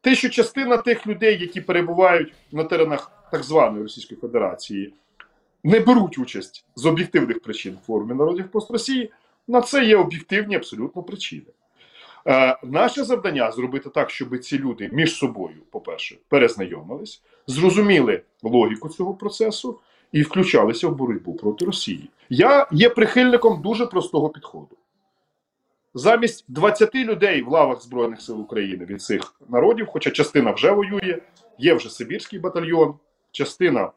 Те, 0.00 0.14
що 0.14 0.28
частина 0.28 0.76
тих 0.76 1.06
людей, 1.06 1.38
які 1.40 1.60
перебувають 1.60 2.32
на 2.52 2.64
теренах 2.64 3.28
так 3.32 3.42
званої 3.42 3.82
Російської 3.82 4.20
Федерації, 4.20 4.94
не 5.64 5.80
беруть 5.80 6.18
участь 6.18 6.64
з 6.76 6.86
об'єктивних 6.86 7.40
причин 7.40 7.78
в 7.82 7.86
форумі 7.86 8.14
народів 8.14 8.50
пост 8.50 8.70
Росії, 8.70 9.10
на 9.48 9.60
це 9.60 9.84
є 9.84 9.96
об'єктивні 9.96 10.56
абсолютно 10.56 11.02
причини. 11.02 11.46
Е, 12.28 12.56
наше 12.62 13.04
завдання 13.04 13.50
зробити 13.50 13.90
так, 13.90 14.10
щоб 14.10 14.38
ці 14.38 14.58
люди 14.58 14.90
між 14.92 15.14
собою, 15.14 15.56
по-перше, 15.70 16.16
перезнайомились, 16.28 17.22
зрозуміли 17.46 18.22
логіку 18.42 18.88
цього 18.88 19.14
процесу 19.14 19.80
і 20.12 20.22
включалися 20.22 20.88
в 20.88 20.96
боротьбу 20.96 21.34
проти 21.34 21.64
Росії. 21.64 22.10
Я 22.28 22.66
є 22.72 22.90
прихильником 22.90 23.62
дуже 23.62 23.86
простого 23.86 24.28
підходу. 24.28 24.76
Замість 25.94 26.44
20 26.48 26.94
людей 26.94 27.42
в 27.42 27.48
лавах 27.48 27.82
Збройних 27.82 28.20
сил 28.20 28.40
України 28.40 28.84
від 28.84 29.02
цих 29.02 29.34
народів, 29.48 29.86
хоча 29.86 30.10
частина 30.10 30.50
вже 30.50 30.70
воює, 30.70 31.18
є 31.58 31.74
вже 31.74 31.90
Сибірський 31.90 32.38
батальйон, 32.38 32.94
частина 33.32 33.92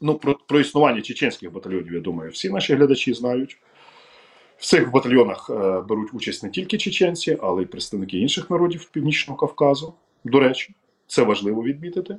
ну, 0.00 0.14
про, 0.14 0.34
про 0.34 0.60
існування 0.60 1.02
чеченських 1.02 1.52
батальйонів, 1.52 1.92
я 1.92 2.00
думаю, 2.00 2.30
всі 2.30 2.50
наші 2.50 2.74
глядачі 2.74 3.14
знають. 3.14 3.58
В 4.58 4.64
цих 4.64 4.90
батальйонах 4.90 5.50
е, 5.50 5.80
беруть 5.80 6.14
участь 6.14 6.42
не 6.42 6.50
тільки 6.50 6.78
чеченці, 6.78 7.38
але 7.42 7.62
й 7.62 7.66
представники 7.66 8.18
інших 8.18 8.50
народів 8.50 8.88
Північного 8.92 9.38
Кавказу. 9.38 9.94
До 10.24 10.40
речі, 10.40 10.74
це 11.06 11.22
важливо 11.22 11.62
відмітити. 11.62 12.16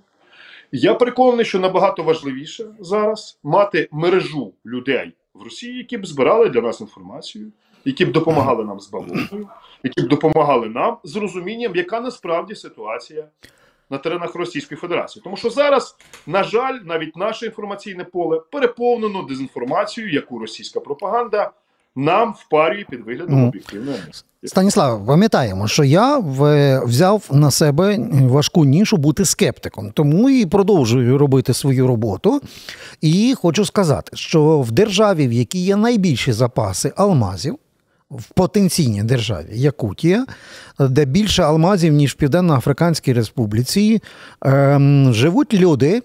Я 0.72 0.94
переконаний, 0.94 1.46
що 1.46 1.60
набагато 1.60 2.04
важливіше 2.04 2.66
зараз 2.80 3.40
мати 3.44 3.88
мережу 3.92 4.54
людей 4.66 5.12
в 5.34 5.44
Росії, 5.44 5.78
які 5.78 5.98
б 5.98 6.06
збирали 6.06 6.50
для 6.50 6.62
нас 6.62 6.82
інформацію, 6.82 7.52
які 7.86 8.06
б 8.06 8.12
допомагали 8.12 8.66
нам 8.66 8.80
з 8.80 8.90
бавовною, 8.90 9.50
які 9.84 10.02
б 10.02 10.08
допомагали 10.08 10.70
нам 10.70 10.98
з 11.04 11.16
розумінням, 11.16 11.76
яка 11.76 12.02
насправді 12.02 12.56
ситуація 12.56 13.28
на 13.90 13.98
теренах 13.98 14.36
Російської 14.36 14.78
Федерації. 14.78 15.24
Тому 15.24 15.38
що 15.38 15.50
зараз, 15.50 15.98
на 16.28 16.44
жаль, 16.44 16.80
навіть 16.84 17.16
наше 17.16 17.46
інформаційне 17.46 18.04
поле 18.04 18.42
переповнено 18.52 19.24
дезінформацією, 19.24 20.14
яку 20.14 20.40
російська 20.40 20.80
пропаганда 20.80 21.52
нам 21.96 22.36
впарює 22.40 22.86
під 22.90 23.00
виглядом 23.06 23.48
об'єктивної 23.48 23.98
амністії. 24.00 24.30
Станіслав, 24.44 25.06
пам'ятаємо, 25.06 25.68
що 25.68 25.84
я 25.84 26.18
взяв 26.86 27.24
на 27.32 27.52
себе 27.52 27.98
важку 28.12 28.66
нішу 28.66 28.98
бути 28.98 29.26
скептиком, 29.26 29.92
тому 29.92 30.30
і 30.30 30.46
продовжую 30.46 31.18
робити 31.18 31.54
свою 31.54 31.88
роботу. 31.88 32.42
І 33.02 33.36
хочу 33.42 33.66
сказати, 33.66 34.12
що 34.14 34.60
в 34.60 34.72
державі, 34.72 35.28
в 35.28 35.34
якій 35.34 35.66
є 35.66 35.76
найбільші 35.76 36.32
запаси 36.32 36.94
алмазів, 36.96 37.56
в 38.12 38.24
потенційній 38.34 39.04
державі 39.04 39.48
Якутія, 39.52 40.26
де 40.80 41.06
більше 41.06 41.44
алмазів, 41.44 41.94
ніж 41.94 42.12
в 42.12 42.16
Південно-Африканській 42.16 43.14
Республіці, 43.14 44.02
ем, 44.42 45.14
живуть 45.14 45.54
люди, 45.54 46.02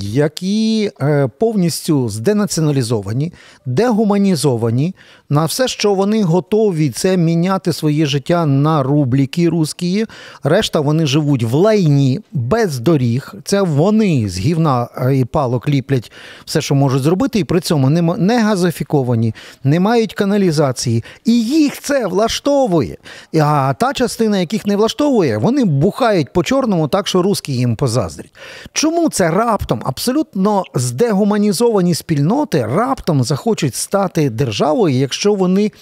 які 0.00 0.90
е, 1.00 1.28
повністю 1.38 2.08
зденаціоналізовані, 2.08 3.32
дегуманізовані 3.66 4.94
на 5.28 5.44
все, 5.44 5.68
що 5.68 5.94
вони 5.94 6.22
готові 6.22 6.90
це 6.90 7.16
міняти 7.16 7.72
своє 7.72 8.06
життя 8.06 8.46
на 8.46 8.82
рубліки 8.82 9.48
русські. 9.48 10.06
Решта 10.44 10.80
вони 10.80 11.06
живуть 11.06 11.42
в 11.42 11.54
лайні 11.54 12.20
без 12.32 12.78
доріг. 12.78 13.34
Це 13.44 13.62
вони 13.62 14.28
з 14.28 14.38
гівна 14.38 14.88
е, 14.96 15.16
і 15.16 15.24
палок 15.24 15.68
ліплять 15.68 16.12
все, 16.44 16.60
що 16.60 16.74
можуть 16.74 17.02
зробити, 17.02 17.38
і 17.38 17.44
при 17.44 17.60
цьому 17.60 17.90
не, 17.90 18.42
газифіковані, 18.42 19.34
не 19.64 19.80
мають 19.80 20.14
каналізації. 20.14 21.04
І 21.24 21.32
їх 21.44 21.80
це 21.80 22.06
влаштовує. 22.06 22.96
А 23.40 23.74
та 23.78 23.92
частина, 23.92 24.15
яких 24.24 24.66
не 24.66 24.76
влаштовує, 24.76 25.38
вони 25.38 25.64
бухають 25.64 26.32
по 26.32 26.42
чорному, 26.42 26.88
так 26.88 27.06
що 27.06 27.22
русські 27.22 27.52
їм 27.52 27.76
позаздрять. 27.76 28.34
Чому 28.72 29.08
це 29.08 29.30
раптом 29.30 29.82
абсолютно 29.84 30.62
здегуманізовані 30.74 31.94
спільноти 31.94 32.66
раптом 32.66 33.22
захочуть 33.22 33.74
стати 33.74 34.30
державою, 34.30 34.94
якщо 34.94 35.34
вони 35.34 35.72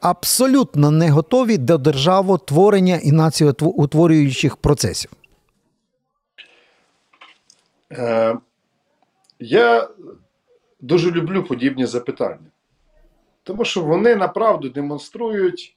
абсолютно 0.00 0.90
не 0.90 1.10
готові 1.10 1.58
до 1.58 1.78
державотворення 1.78 2.96
і 2.96 3.12
націоутворюючих 3.12 4.56
процесів? 4.56 5.10
Е, 7.92 8.36
я 9.38 9.88
дуже 10.80 11.10
люблю 11.10 11.42
подібні 11.42 11.86
запитання, 11.86 12.50
тому 13.42 13.64
що 13.64 13.82
вони 13.82 14.16
направду 14.16 14.68
демонструють 14.68 15.76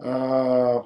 е, 0.00 0.80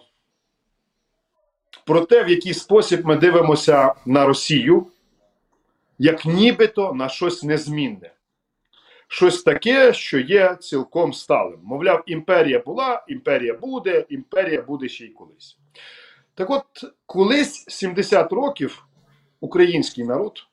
про 1.87 2.00
те, 2.00 2.25
в 2.25 2.29
який 2.29 2.55
спосіб 2.55 3.07
ми 3.07 3.17
дивимося 3.17 3.95
на 4.07 4.26
Росію, 4.26 4.87
як 5.99 6.25
нібито 6.25 6.93
на 6.93 7.09
щось 7.09 7.43
незмінне. 7.43 8.11
Щось 9.09 9.43
таке, 9.43 9.93
що 9.93 10.19
є 10.19 10.57
цілком 10.61 11.12
сталим. 11.12 11.61
Мовляв, 11.62 12.03
імперія 12.07 12.59
була, 12.59 13.05
імперія 13.09 13.55
буде, 13.55 14.05
імперія 14.09 14.62
буде 14.62 14.88
ще 14.88 15.05
й 15.05 15.09
колись. 15.09 15.59
Так 16.35 16.50
от, 16.50 16.64
колись 17.07 17.64
70 17.69 18.33
років 18.33 18.87
український 19.41 20.05
народ 20.05 20.47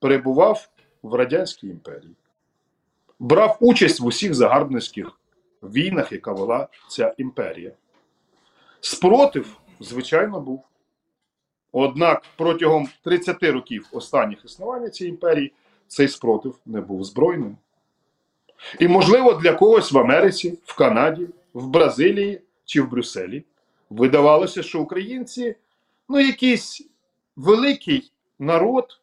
перебував 0.00 0.68
в 1.02 1.14
Радянській 1.14 1.66
імперії, 1.66 2.16
брав 3.18 3.56
участь 3.60 4.00
в 4.00 4.06
усіх 4.06 4.34
загарбницьких 4.34 5.20
війнах, 5.62 6.12
яка 6.12 6.32
вела 6.32 6.68
ця 6.88 7.14
імперія. 7.18 7.72
Спротив, 8.80 9.60
звичайно, 9.80 10.40
був. 10.40 10.64
Однак 11.72 12.22
протягом 12.36 12.88
30 13.04 13.42
років 13.42 13.86
останніх 13.92 14.44
існування 14.44 14.88
цієї 14.88 15.10
імперії 15.10 15.52
цей 15.88 16.08
спротив 16.08 16.58
не 16.66 16.80
був 16.80 17.04
збройним. 17.04 17.56
І, 18.80 18.88
можливо, 18.88 19.32
для 19.32 19.52
когось 19.52 19.92
в 19.92 19.98
Америці, 19.98 20.58
в 20.64 20.76
Канаді, 20.76 21.28
в 21.54 21.66
Бразилії 21.66 22.40
чи 22.64 22.82
в 22.82 22.90
Брюсселі 22.90 23.44
видавалося, 23.90 24.62
що 24.62 24.80
українці 24.80 25.54
ну, 26.08 26.20
якийсь 26.20 26.88
великий 27.36 28.12
народ 28.38 29.00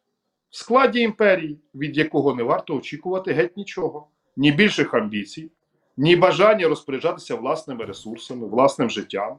в 0.50 0.56
складі 0.56 1.00
імперії, 1.00 1.58
від 1.74 1.96
якого 1.96 2.34
не 2.34 2.42
варто 2.42 2.76
очікувати 2.76 3.32
геть 3.32 3.56
нічого, 3.56 4.06
ні 4.36 4.52
більших 4.52 4.94
амбіцій, 4.94 5.50
ні 5.96 6.16
бажання 6.16 6.68
розпоряджатися 6.68 7.34
власними 7.34 7.84
ресурсами, 7.84 8.46
власним 8.46 8.90
життям, 8.90 9.36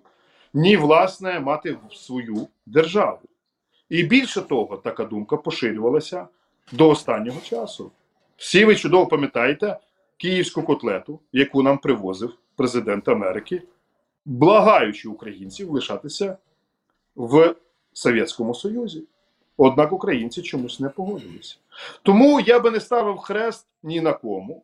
ні 0.54 0.78
власне 0.78 1.40
мати 1.40 1.78
свою 1.92 2.48
державу. 2.66 3.20
І 3.92 4.04
більше 4.04 4.42
того, 4.42 4.78
така 4.78 5.06
думка 5.06 5.38
поширювалася 5.38 6.28
до 6.72 6.90
останнього 6.90 7.42
часу. 7.42 7.92
Всі 8.38 8.66
ви 8.66 8.76
чудово 8.76 9.08
пам'ятаєте 9.08 9.78
київську 10.18 10.64
котлету, 10.64 11.20
яку 11.32 11.64
нам 11.64 11.78
привозив 11.78 12.34
президент 12.56 13.08
Америки, 13.08 13.62
благаючи 14.26 15.10
українців 15.10 15.72
лишатися 15.72 16.38
в 17.16 17.56
Совєтському 17.94 18.56
Союзі. 18.56 19.04
Однак 19.58 19.94
українці 19.94 20.42
чомусь 20.42 20.80
не 20.80 20.90
погодилися. 20.90 21.58
Тому 22.04 22.40
я 22.40 22.60
би 22.60 22.72
не 22.72 22.80
ставив 22.80 23.18
хрест 23.18 23.68
ні 23.84 24.02
на 24.02 24.14
кому 24.14 24.64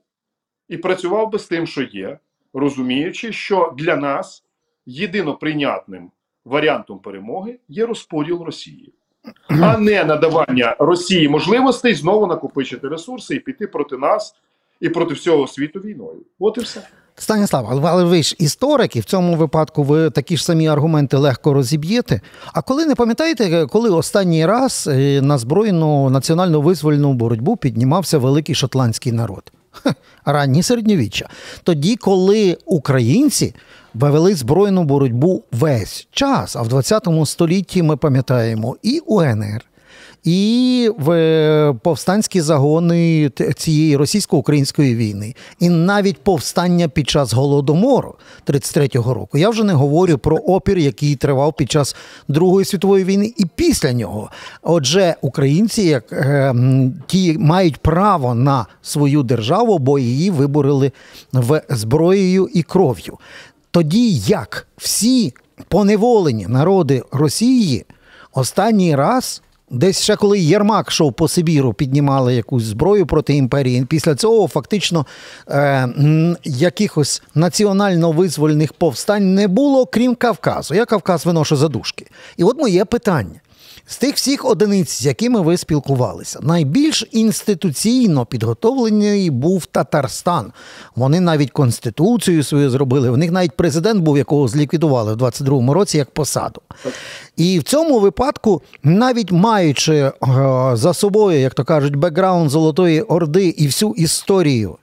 і 0.67 0.77
працював 0.77 1.31
би 1.31 1.39
з 1.39 1.47
тим, 1.47 1.67
що 1.67 1.83
є, 1.83 2.19
розуміючи, 2.53 3.31
що 3.31 3.73
для 3.77 3.95
нас 3.95 4.43
єдино 4.85 5.35
прийнятним 5.35 6.11
варіантом 6.45 6.99
перемоги 6.99 7.59
є 7.67 7.85
розподіл 7.85 8.43
Росії, 8.43 8.93
а 9.49 9.77
не 9.77 10.03
надавання 10.03 10.75
Росії 10.79 11.29
можливостей 11.29 11.93
знову 11.95 12.27
накопичити 12.27 12.87
ресурси 12.87 13.35
і 13.35 13.39
піти 13.39 13.67
проти 13.67 13.97
нас 13.97 14.35
і 14.81 14.89
проти 14.89 15.13
всього 15.13 15.47
світу 15.47 15.79
війною. 15.79 16.21
От 16.39 16.57
і 16.57 16.61
все. 16.61 16.81
Станіслав, 17.19 17.67
але- 17.83 18.03
ви 18.03 18.23
ж 18.23 18.35
історик, 18.39 18.95
і 18.95 18.99
в 18.99 19.05
цьому 19.05 19.35
випадку 19.35 19.83
ви 19.83 20.09
такі 20.09 20.37
ж 20.37 20.43
самі 20.45 20.67
аргументи 20.67 21.17
легко 21.17 21.53
розіб'єте. 21.53 22.21
А 22.53 22.61
коли 22.61 22.85
не 22.85 22.95
пам'ятаєте, 22.95 23.65
коли 23.71 23.89
останній 23.89 24.45
раз 24.45 24.89
е, 24.91 25.21
на 25.21 25.37
збройну 25.37 26.09
національну 26.09 26.61
визвольну 26.61 27.13
боротьбу 27.13 27.55
піднімався 27.57 28.17
великий 28.17 28.55
шотландський 28.55 29.11
народ? 29.11 29.51
Ранні 30.25 30.63
середньовіччя. 30.63 31.29
Тоді, 31.63 31.95
коли 31.95 32.57
українці 32.65 33.55
вели 34.05 34.35
збройну 34.35 34.83
боротьбу 34.83 35.43
весь 35.51 36.07
час, 36.11 36.55
а 36.55 36.61
в 36.61 36.67
20 36.67 37.07
столітті 37.25 37.83
ми 37.83 37.97
пам'ятаємо 37.97 38.77
і 38.83 38.99
УНР, 39.05 39.65
і 40.23 40.91
в 40.99 41.11
е, 41.11 41.75
повстанські 41.83 42.41
загони 42.41 43.31
цієї 43.55 43.97
російсько-української 43.97 44.95
війни, 44.95 45.35
і 45.59 45.69
навіть 45.69 46.17
повстання 46.17 46.87
під 46.87 47.09
час 47.09 47.33
голодомору 47.33 48.15
33-го 48.47 49.13
року. 49.13 49.37
Я 49.37 49.49
вже 49.49 49.63
не 49.63 49.73
говорю 49.73 50.17
про 50.17 50.37
опір, 50.37 50.77
який 50.77 51.15
тривав 51.15 51.53
під 51.53 51.71
час 51.71 51.95
Другої 52.27 52.65
світової 52.65 53.03
війни, 53.03 53.33
і 53.37 53.45
після 53.55 53.93
нього. 53.93 54.31
Отже, 54.61 55.15
українці, 55.21 55.81
як 55.81 56.13
е, 56.13 56.55
ті 57.07 57.37
мають 57.37 57.77
право 57.77 58.35
на 58.35 58.65
свою 58.81 59.23
державу, 59.23 59.79
бо 59.79 59.99
її 59.99 60.31
виборили 60.31 60.91
в 61.33 61.61
зброєю 61.69 62.49
і 62.53 62.63
кров'ю. 62.63 63.17
Тоді 63.77 64.13
як 64.13 64.67
всі 64.77 65.33
поневолені 65.67 66.47
народи 66.47 67.03
Росії 67.11 67.85
останній 68.33 68.95
раз. 68.95 69.41
Десь 69.69 70.01
ще 70.01 70.15
коли 70.15 70.39
Єрмак 70.39 70.91
шов 70.91 71.13
по 71.13 71.27
Сибіру, 71.27 71.73
піднімали 71.73 72.35
якусь 72.35 72.63
зброю 72.63 73.05
проти 73.05 73.33
імперії. 73.33 73.85
Після 73.85 74.15
цього 74.15 74.47
фактично 74.47 75.05
е, 75.49 75.89
якихось 76.43 77.21
національно-визвольних 77.35 78.73
повстань 78.77 79.33
не 79.33 79.47
було, 79.47 79.85
крім 79.85 80.15
Кавказу. 80.15 80.75
Я 80.75 80.85
Кавказ 80.85 81.25
виношу 81.25 81.55
задушки. 81.55 82.07
І 82.37 82.43
от 82.43 82.57
моє 82.57 82.85
питання. 82.85 83.39
З 83.85 83.97
тих 83.97 84.15
всіх 84.15 84.45
одиниць, 84.45 84.89
з 84.89 85.05
якими 85.05 85.41
ви 85.41 85.57
спілкувалися, 85.57 86.39
найбільш 86.41 87.07
інституційно 87.11 88.25
підготовлений 88.25 89.29
був 89.29 89.65
Татарстан. 89.65 90.51
Вони 90.95 91.19
навіть 91.19 91.51
конституцію 91.51 92.43
свою 92.43 92.69
зробили. 92.69 93.09
В 93.09 93.17
них 93.17 93.31
навіть 93.31 93.51
президент 93.51 94.01
був, 94.01 94.17
якого 94.17 94.47
зліквідували 94.47 95.13
в 95.13 95.17
22-му 95.17 95.73
році 95.73 95.97
як 95.97 96.11
посаду. 96.11 96.61
І 97.37 97.59
в 97.59 97.63
цьому 97.63 97.99
випадку, 97.99 98.61
навіть 98.83 99.31
маючи 99.31 99.95
е, 99.95 100.13
за 100.73 100.93
собою, 100.93 101.39
як 101.39 101.53
то 101.53 101.63
кажуть, 101.63 101.95
бекграунд 101.95 102.49
Золотої 102.49 103.01
Орди 103.01 103.47
і 103.47 103.65
всю 103.65 103.93
історію 103.93 104.77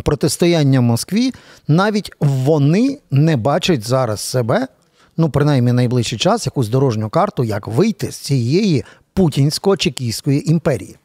протистояння 0.00 0.80
Москві, 0.80 1.32
навіть 1.68 2.12
вони 2.20 2.98
не 3.10 3.36
бачать 3.36 3.88
зараз 3.88 4.20
себе, 4.20 4.68
ну 5.16 5.30
принаймні 5.30 5.72
найближчий 5.72 6.18
час, 6.18 6.46
якусь 6.46 6.68
дорожню 6.68 7.10
карту, 7.10 7.44
як 7.44 7.66
вийти 7.66 8.12
з 8.12 8.16
цієї 8.16 8.84
путінсько-чекійської 9.16 10.42
імперії. 10.50 10.96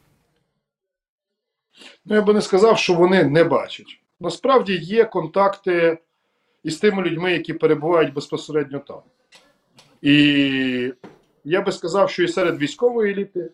Ну, 2.04 2.14
я 2.14 2.22
би 2.22 2.34
не 2.34 2.42
сказав, 2.42 2.78
що 2.78 2.94
вони 2.94 3.24
не 3.24 3.44
бачать. 3.44 4.00
Насправді 4.20 4.76
є 4.76 5.04
контакти 5.04 5.98
із 6.62 6.76
тими 6.76 7.02
людьми, 7.02 7.32
які 7.32 7.52
перебувають 7.52 8.14
безпосередньо 8.14 8.78
там. 8.78 9.00
І 10.02 10.92
я 11.44 11.60
би 11.60 11.72
сказав, 11.72 12.10
що 12.10 12.22
і 12.22 12.28
серед 12.28 12.58
військової 12.58 13.12
еліти, 13.12 13.50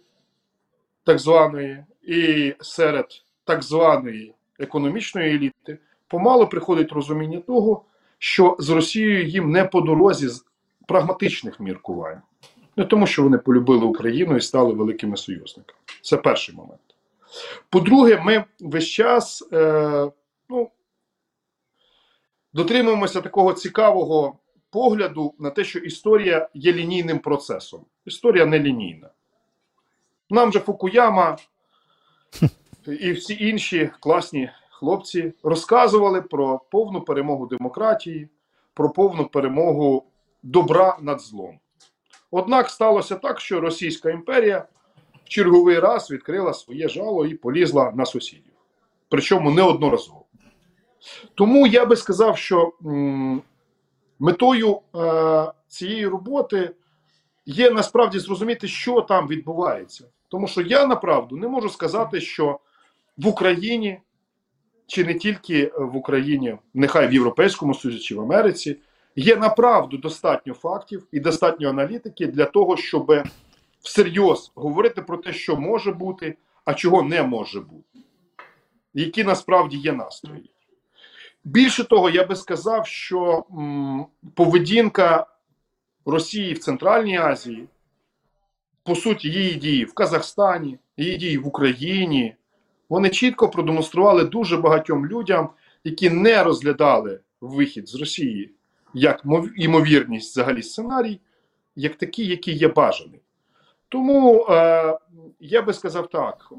так 1.05 1.19
званої, 1.19 1.85
і 2.03 2.55
серед 2.61 3.07
так 3.45 3.63
званої 3.63 4.35
економічної 4.59 5.35
еліти 5.35 5.79
помало 6.09 6.47
приходить 6.47 6.93
розуміння 6.93 7.41
того, 7.41 7.85
що 8.25 8.57
з 8.59 8.71
Росією 8.71 9.27
їм 9.27 9.51
не 9.51 9.65
по 9.65 9.81
дорозі 9.81 10.29
з 10.29 10.45
прагматичних 10.87 11.61
міркувань. 11.61 12.23
Не 12.77 12.85
тому, 12.85 13.07
що 13.07 13.23
вони 13.23 13.39
полюбили 13.39 13.85
Україну 13.85 14.37
і 14.37 14.41
стали 14.41 14.73
великими 14.73 15.17
союзниками. 15.17 15.79
Це 16.03 16.17
перший 16.17 16.55
момент. 16.55 16.81
По-друге, 17.69 18.23
ми 18.25 18.45
весь 18.61 18.87
час 18.87 19.49
е, 19.53 20.11
ну, 20.49 20.71
дотримуємося 22.53 23.21
такого 23.21 23.53
цікавого 23.53 24.39
погляду 24.71 25.35
на 25.39 25.51
те, 25.51 25.65
що 25.65 25.79
історія 25.79 26.49
є 26.55 26.73
лінійним 26.73 27.19
процесом. 27.19 27.85
Історія 28.05 28.47
не 28.47 28.61
лінійна. 28.61 29.11
Нам 30.31 30.53
же 30.53 30.61
Фукуяма 30.61 31.39
і 33.01 33.13
всі 33.13 33.49
інші 33.49 33.91
класні 34.01 34.51
хлопці 34.79 35.33
розказували 35.43 36.23
про 36.23 36.61
повну 36.71 37.01
перемогу 37.01 37.47
демократії, 37.47 38.29
про 38.75 38.91
повну 38.91 39.27
перемогу 39.27 40.05
добра 40.43 40.99
над 41.01 41.21
злом. 41.21 41.59
Однак 42.31 42.71
сталося 42.71 43.17
так, 43.17 43.41
що 43.41 43.61
Російська 43.61 44.11
імперія 44.11 44.67
в 45.25 45.29
черговий 45.29 45.79
раз 45.79 46.11
відкрила 46.11 46.53
своє 46.53 46.89
жало 46.89 47.27
і 47.27 47.35
полізла 47.35 47.93
на 47.95 48.07
сусідів. 48.07 48.53
Причому 49.09 49.51
неодноразово. 49.51 50.25
Тому 51.35 51.67
я 51.67 51.87
би 51.87 51.97
сказав, 51.97 52.39
що 52.39 52.73
метою 54.19 54.81
е, 54.95 55.53
цієї 55.69 56.07
роботи 56.07 56.71
є 57.47 57.71
насправді 57.71 58.19
зрозуміти, 58.19 58.69
що 58.69 59.01
там 59.01 59.29
відбувається. 59.29 60.05
Тому 60.29 60.47
що 60.47 60.63
я 60.63 60.87
направду 60.87 61.37
не 61.37 61.49
можу 61.49 61.69
сказати, 61.69 62.21
що 62.21 62.59
в 63.17 63.27
Україні, 63.27 64.01
чи 64.87 65.05
не 65.05 65.15
тільки 65.15 65.73
в 65.79 65.97
Україні, 65.97 66.57
нехай 66.75 67.09
в 67.09 67.13
Європейському 67.13 67.75
Союзі 67.75 67.99
чи 67.99 68.15
в 68.15 68.21
Америці, 68.21 68.77
є 69.17 69.37
направду 69.37 69.97
достатньо 69.97 70.55
фактів 70.55 71.07
і 71.13 71.21
достатньо 71.21 71.69
аналітики 71.69 72.27
для 72.27 72.45
того, 72.45 72.77
щоб 72.77 73.23
всерйоз 73.81 74.53
говорити 74.55 75.03
про 75.03 75.17
те, 75.17 75.33
що 75.33 75.57
може 75.57 75.93
бути, 75.93 76.37
а 76.65 76.75
чого 76.75 77.03
не 77.03 77.23
може 77.23 77.61
бути, 77.61 77.99
які 78.95 79.25
насправді 79.25 79.77
є 79.77 79.93
настрої. 79.93 80.51
Більше 81.45 81.85
того, 81.85 82.11
я 82.11 82.25
би 82.27 82.37
сказав, 82.37 82.87
що 82.87 83.45
м, 83.51 84.07
поведінка 84.35 85.27
Росії 86.07 86.55
в 86.55 86.59
Центральній 86.59 87.19
Азії, 87.19 87.69
по 88.83 88.95
суті, 88.95 89.29
її 89.29 89.55
дії 89.55 89.85
в 89.85 89.95
Казахстані, 89.95 90.79
її 90.97 91.17
дії 91.17 91.39
в 91.39 91.47
Україні, 91.47 92.37
вони 92.95 93.11
чітко 93.11 93.49
продемонстрували 93.49 94.25
дуже 94.25 94.57
багатьом 94.57 95.07
людям, 95.07 95.51
які 95.85 96.11
не 96.11 96.43
розглядали 96.43 97.21
вихід 97.41 97.89
з 97.89 97.95
Росії 97.95 98.55
як 98.95 99.25
мов- 99.25 99.53
імовірність 99.57 100.31
взагалі 100.31 100.63
сценарій, 100.63 101.21
як 101.77 101.95
такий, 101.95 102.27
який 102.27 102.55
є 102.57 102.69
бажаний. 102.69 103.21
Тому 103.89 104.47
е, 104.51 104.99
я 105.41 105.63
би 105.63 105.73
сказав 105.73 106.11
так: 106.11 106.53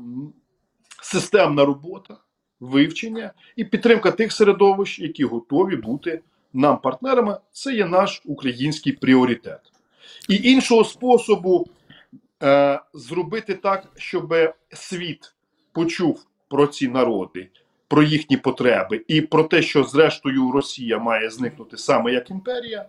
системна 1.02 1.66
робота, 1.66 2.18
вивчення 2.60 3.34
і 3.56 3.64
підтримка 3.66 4.12
тих 4.12 4.32
середовищ, 4.32 5.00
які 5.00 5.24
готові 5.24 5.76
бути 5.76 6.22
нам 6.54 6.78
партнерами, 6.78 7.38
це 7.52 7.74
є 7.74 7.86
наш 7.86 8.22
український 8.26 8.94
пріоритет. 8.94 9.62
І 10.30 10.52
іншого 10.52 10.84
способу 10.84 11.68
е, 12.44 12.82
зробити 12.94 13.54
так, 13.54 13.88
щоб 13.96 14.34
світ 14.74 15.35
почув 15.76 16.26
про 16.48 16.68
ці 16.68 16.88
народи, 16.88 17.50
про 17.88 18.04
їхні 18.04 18.38
потреби 18.38 19.06
і 19.08 19.22
про 19.22 19.44
те, 19.44 19.62
що 19.62 19.84
зрештою 19.84 20.52
Росія 20.52 21.00
має 21.00 21.30
зникнути 21.30 21.78
саме 21.78 22.12
як 22.12 22.32
імперія, 22.32 22.86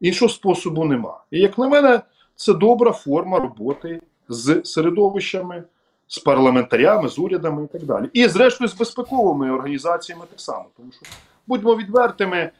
іншого 0.00 0.28
способу 0.28 0.84
нема. 0.84 1.20
І 1.30 1.40
як 1.40 1.58
на 1.58 1.68
мене, 1.68 2.00
це 2.36 2.54
добра 2.54 2.92
форма 2.92 3.38
роботи 3.38 4.00
з 4.28 4.62
середовищами, 4.64 5.64
з 6.06 6.18
парламентарями, 6.18 7.08
з 7.08 7.18
урядами 7.18 7.64
і 7.64 7.66
так 7.66 7.82
далі. 7.82 8.10
І 8.12 8.28
зрештою 8.28 8.68
з 8.68 8.74
безпековими 8.74 9.50
організаціями 9.50 10.24
так 10.30 10.40
само. 10.40 10.66
Тому 10.76 10.92
що 10.92 11.00
будьмо 11.46 11.76
відвертими. 11.76 12.50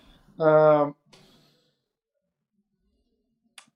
Е, 0.40 0.92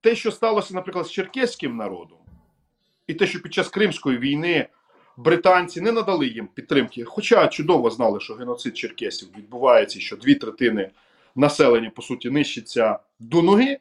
те, 0.01 0.15
що 0.15 0.31
сталося, 0.31 0.73
наприклад, 0.73 1.07
з 1.07 1.11
черкеським 1.11 1.77
народом, 1.77 2.17
і 3.07 3.13
те, 3.13 3.27
що 3.27 3.41
під 3.41 3.53
час 3.53 3.69
Кримської 3.69 4.17
війни 4.17 4.67
британці 5.17 5.81
не 5.81 5.91
надали 5.91 6.27
їм 6.27 6.47
підтримки, 6.47 7.03
хоча 7.03 7.47
чудово 7.47 7.89
знали, 7.89 8.19
що 8.19 8.33
геноцид 8.33 8.77
черкесів 8.77 9.29
відбувається, 9.37 9.99
що 9.99 10.15
дві 10.15 10.35
третини 10.35 10.91
населення, 11.35 11.89
по 11.89 12.01
суті, 12.01 12.29
нищиться 12.29 12.99
до 13.19 13.41
ноги. 13.41 13.79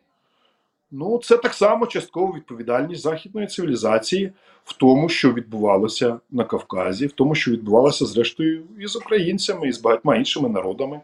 Ну, 0.91 1.21
це 1.25 1.37
так 1.37 1.55
само 1.55 1.87
частково 1.87 2.33
відповідальність 2.33 3.03
західної 3.03 3.47
цивілізації 3.47 4.33
в 4.65 4.73
тому, 4.73 5.09
що 5.09 5.33
відбувалося 5.33 6.21
на 6.31 6.45
Кавказі, 6.45 7.07
в 7.07 7.13
тому, 7.13 7.35
що 7.35 7.51
відбувалося 7.51 8.07
зрештою 8.07 8.65
і 8.81 8.87
з 8.87 8.97
українцями, 8.97 9.69
і 9.69 9.73
з 9.73 9.81
багатьма 9.81 10.17
іншими 10.17 10.49
народами, 10.49 11.01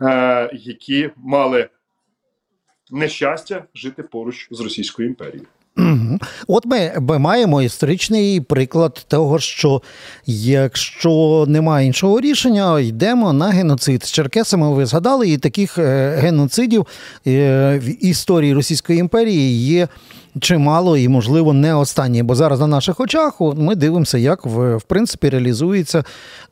е, 0.00 0.50
які 0.52 1.10
мали 1.16 1.68
нещастя 2.90 3.64
жити 3.74 4.02
поруч 4.02 4.48
з 4.50 4.60
Російською 4.60 5.08
імперією. 5.08 5.46
От 6.46 6.66
ми, 6.66 6.92
ми 7.00 7.18
маємо 7.18 7.62
історичний 7.62 8.40
приклад 8.40 9.04
того, 9.08 9.38
що 9.38 9.82
якщо 10.26 11.44
немає 11.48 11.86
іншого 11.86 12.20
рішення, 12.20 12.80
йдемо 12.80 13.32
на 13.32 13.48
геноцид. 13.48 14.04
З 14.04 14.12
черкесами 14.12 14.74
ви 14.74 14.86
згадали, 14.86 15.28
і 15.28 15.38
таких 15.38 15.78
е, 15.78 16.16
геноцидів 16.20 16.86
е, 17.26 17.80
в 17.84 18.04
історії 18.04 18.54
Російської 18.54 18.98
імперії 18.98 19.66
є 19.66 19.88
чимало 20.40 20.96
і, 20.96 21.08
можливо, 21.08 21.52
не 21.52 21.74
останні. 21.74 22.22
Бо 22.22 22.34
зараз 22.34 22.60
на 22.60 22.66
наших 22.66 23.00
очах 23.00 23.40
ми 23.40 23.74
дивимося, 23.74 24.18
як 24.18 24.46
в, 24.46 24.76
в 24.76 24.82
принципі 24.82 25.28
реалізується 25.28 26.04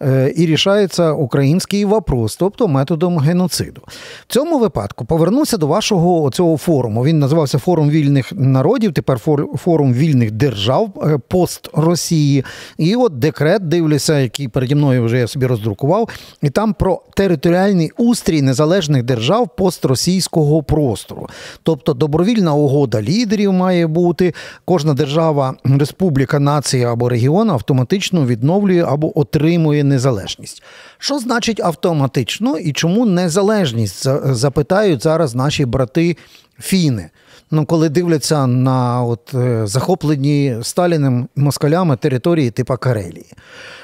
е, 0.02 0.32
і 0.36 0.46
рішається 0.46 1.12
український 1.12 1.84
вопрос, 1.84 2.36
тобто 2.36 2.68
методом 2.68 3.18
геноциду. 3.18 3.80
В 4.28 4.32
цьому 4.32 4.58
випадку 4.58 5.04
повернуся 5.04 5.56
до 5.56 5.66
вашого 5.66 6.30
цього 6.30 6.56
форуму. 6.56 7.04
Він 7.04 7.18
називався 7.18 7.58
Форум 7.58 7.90
вільних 7.90 8.32
народів, 8.32 8.92
тепер 8.92 9.18
форум 9.56 9.92
вільних 9.92 10.30
держав 10.30 10.90
е, 11.02 11.18
пост 11.28 11.70
Росії. 11.72 12.44
І 12.78 12.96
от 12.96 13.18
декрет 13.18 13.68
дивлюся, 13.68 14.18
який 14.18 14.48
переді 14.48 14.74
мною 14.74 15.04
вже 15.04 15.18
я 15.18 15.26
собі 15.26 15.46
роздрукував, 15.46 16.08
і 16.42 16.50
там 16.50 16.74
про 16.74 17.02
територіальний 17.16 17.90
устрій 17.96 18.42
незалежних 18.42 19.02
держав 19.02 19.56
постросійського 19.56 20.62
простору. 20.62 21.28
Тобто 21.62 21.94
добровільна 21.94 22.54
угода 22.54 23.02
лідерів 23.02 23.52
має 23.52 23.73
бути. 23.86 24.34
Кожна 24.64 24.94
держава, 24.94 25.54
республіка, 25.64 26.38
нація 26.38 26.92
або 26.92 27.08
регіон 27.08 27.50
автоматично 27.50 28.26
відновлює 28.26 28.82
або 28.82 29.18
отримує 29.18 29.84
незалежність. 29.84 30.62
Що 30.98 31.18
значить 31.18 31.60
автоматично 31.60 32.58
і 32.58 32.72
чому 32.72 33.06
незалежність? 33.06 34.08
Запитають 34.34 35.02
зараз 35.02 35.34
наші 35.34 35.66
брати 35.66 36.16
фіни. 36.60 37.10
Ну, 37.54 37.66
коли 37.66 37.88
дивляться 37.88 38.46
на 38.46 39.02
от, 39.02 39.34
е, 39.34 39.66
захоплені 39.66 40.56
Сталіним 40.62 41.28
москалями 41.36 41.96
території 41.96 42.50
типа 42.50 42.76
Карелії. 42.76 43.26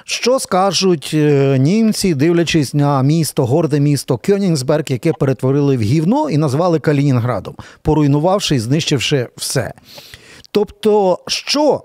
Що 0.04 0.38
скажуть 0.38 1.10
е, 1.14 1.58
німці, 1.58 2.14
дивлячись 2.14 2.74
на 2.74 3.02
місто, 3.02 3.46
горде 3.46 3.80
місто 3.80 4.18
Кьонігсберг, 4.26 4.84
яке 4.88 5.12
перетворили 5.12 5.76
в 5.76 5.80
гівно 5.80 6.30
і 6.30 6.38
назвали 6.38 6.78
Калінінградом, 6.78 7.54
поруйнувавши 7.82 8.54
і 8.56 8.58
знищивши 8.58 9.28
все. 9.36 9.72
Тобто, 10.50 11.18
що 11.26 11.82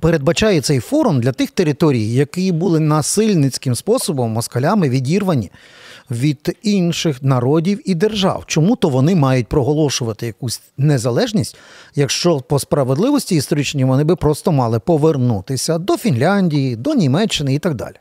передбачає 0.00 0.60
цей 0.60 0.80
форум 0.80 1.20
для 1.20 1.32
тих 1.32 1.50
територій, 1.50 2.12
які 2.12 2.52
були 2.52 2.80
насильницьким 2.80 3.74
способом 3.74 4.30
москалями 4.30 4.88
відірвані 4.88 5.50
від 6.10 6.56
інших 6.62 7.22
народів 7.22 7.90
і 7.90 7.94
держав. 7.94 8.44
Чому 8.46 8.76
то 8.76 8.88
вони 8.88 9.14
мають 9.14 9.46
проголошувати 9.46 10.26
якусь 10.26 10.62
незалежність, 10.78 11.56
якщо 11.94 12.40
по 12.40 12.58
справедливості 12.58 13.36
історичній 13.36 13.84
вони 13.84 14.04
би 14.04 14.16
просто 14.16 14.52
мали 14.52 14.80
повернутися 14.80 15.78
до 15.78 15.96
Фінляндії, 15.96 16.76
до 16.76 16.94
Німеччини 16.94 17.54
і 17.54 17.58
так 17.58 17.74
далі. 17.74 17.94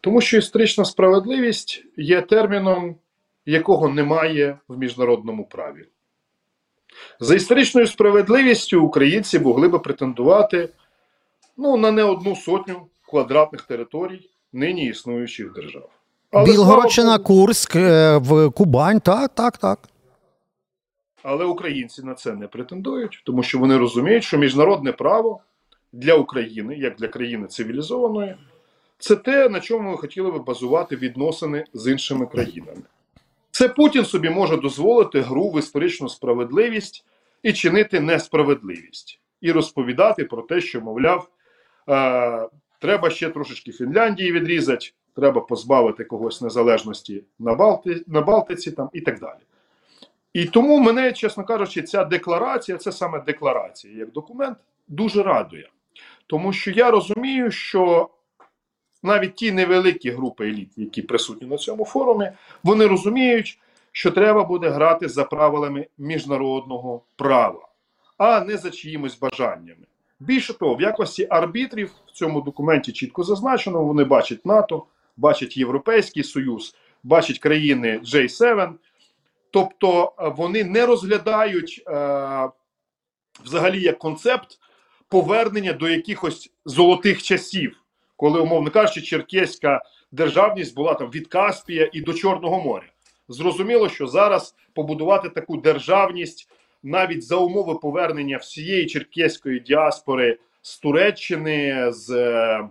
Тому 0.00 0.20
що 0.20 0.38
історична 0.38 0.84
справедливість 0.84 1.84
є 1.96 2.22
терміном, 2.22 2.96
якого 3.46 3.88
немає 3.88 4.58
в 4.68 4.78
міжнародному 4.78 5.44
праві. 5.44 5.84
За 7.20 7.34
історичною 7.34 7.86
справедливістю 7.86 8.82
українці 8.82 9.38
могли 9.38 9.68
би 9.68 9.78
претендувати 9.78 10.68
ну, 11.56 11.76
на 11.76 11.90
не 11.90 12.02
одну 12.02 12.36
сотню 12.36 12.86
квадратних 13.08 13.62
територій 13.62 14.30
нині 14.52 14.86
існуючих 14.86 15.52
держав. 15.52 15.88
Але, 16.30 16.44
Білгородщина, 16.44 17.06
слава 17.06 17.24
Курськ, 17.24 17.76
е, 17.76 18.16
в 18.16 18.50
Кубань, 18.50 19.00
так, 19.00 19.34
так, 19.34 19.58
так. 19.58 19.78
але 21.22 21.44
українці 21.44 22.02
на 22.02 22.14
це 22.14 22.32
не 22.32 22.46
претендують, 22.46 23.22
тому 23.26 23.42
що 23.42 23.58
вони 23.58 23.78
розуміють, 23.78 24.24
що 24.24 24.38
міжнародне 24.38 24.92
право 24.92 25.40
для 25.92 26.14
України, 26.14 26.76
як 26.76 26.96
для 26.96 27.08
країни 27.08 27.46
цивілізованої, 27.46 28.36
це 28.98 29.16
те, 29.16 29.48
на 29.48 29.60
чому 29.60 29.90
ми 29.90 29.96
хотіли 29.96 30.30
би 30.30 30.38
базувати 30.38 30.96
відносини 30.96 31.64
з 31.74 31.90
іншими 31.92 32.26
країнами. 32.26 32.82
Це 33.62 33.68
Путін 33.68 34.04
собі 34.04 34.30
може 34.30 34.56
дозволити 34.56 35.20
гру 35.20 35.50
в 35.50 35.58
історичну 35.58 36.08
справедливість 36.08 37.04
і 37.42 37.52
чинити 37.52 38.00
несправедливість, 38.00 39.20
і 39.40 39.52
розповідати 39.52 40.24
про 40.24 40.42
те, 40.42 40.60
що, 40.60 40.80
мовляв, 40.80 41.28
е, 41.88 42.48
треба 42.78 43.10
ще 43.10 43.28
трошечки 43.28 43.72
Фінляндії 43.72 44.32
відрізати, 44.32 44.86
треба 45.16 45.40
позбавити 45.40 46.04
когось 46.04 46.42
незалежності 46.42 47.24
на, 47.38 47.54
Балти, 47.54 48.04
на 48.06 48.20
Балтиці 48.20 48.70
там, 48.70 48.90
і 48.92 49.00
так 49.00 49.20
далі. 49.20 49.40
І 50.32 50.44
тому 50.44 50.78
мене, 50.78 51.12
чесно 51.12 51.44
кажучи, 51.44 51.82
ця 51.82 52.04
декларація, 52.04 52.78
це 52.78 52.92
саме 52.92 53.20
декларація 53.20 53.98
як 53.98 54.12
документ, 54.12 54.58
дуже 54.88 55.22
радує. 55.22 55.68
Тому 56.26 56.52
що 56.52 56.70
я 56.70 56.90
розумію, 56.90 57.50
що 57.50 58.08
навіть 59.02 59.34
ті 59.34 59.52
невеликі 59.52 60.10
групи 60.10 60.48
еліт, 60.48 60.70
які 60.76 61.02
присутні 61.02 61.48
на 61.48 61.56
цьому 61.56 61.84
форумі, 61.84 62.30
вони 62.62 62.86
розуміють, 62.86 63.58
що 63.92 64.10
треба 64.10 64.44
буде 64.44 64.68
грати 64.68 65.08
за 65.08 65.24
правилами 65.24 65.86
міжнародного 65.98 67.02
права, 67.16 67.68
а 68.18 68.40
не 68.40 68.56
за 68.56 68.70
чиїмось 68.70 69.18
бажаннями. 69.18 69.86
Більше 70.20 70.58
того, 70.58 70.74
в 70.74 70.80
якості 70.80 71.26
арбітрів 71.30 71.90
в 72.06 72.10
цьому 72.10 72.40
документі 72.40 72.92
чітко 72.92 73.24
зазначено, 73.24 73.84
вони 73.84 74.04
бачать 74.04 74.46
НАТО, 74.46 74.86
бачать 75.16 75.56
Європейський 75.56 76.24
Союз, 76.24 76.74
бачать 77.02 77.38
країни 77.38 78.00
J7, 78.04 78.72
тобто 79.50 80.12
е, 80.18 80.28
вони 80.36 80.64
не 80.64 80.86
розглядають 80.86 81.84
е, 81.88 81.92
взагалі 83.44 83.80
як 83.80 83.98
концепт 83.98 84.58
повернення 85.08 85.72
до 85.72 85.88
якихось 85.88 86.52
золотих 86.64 87.22
часів, 87.22 87.81
коли, 88.22 88.40
умовно 88.40 88.70
кажучи, 88.70 89.02
черкеська 89.02 89.82
державність 90.12 90.74
була 90.74 90.94
там 90.94 91.10
від 91.10 91.26
Каспія 91.26 91.90
і 91.92 92.00
до 92.00 92.14
Чорного 92.14 92.60
моря. 92.60 92.86
Зрозуміло, 93.28 93.88
що 93.88 94.06
зараз 94.06 94.54
побудувати 94.74 95.28
таку 95.28 95.56
державність 95.56 96.48
навіть 96.82 97.24
за 97.24 97.36
умови 97.36 97.74
повернення 97.74 98.36
всієї 98.36 98.86
черкеської 98.86 99.60
діаспори 99.60 100.38
з 100.62 100.78
Туреччини, 100.78 101.92
з 101.92 102.10
е, 102.10 102.68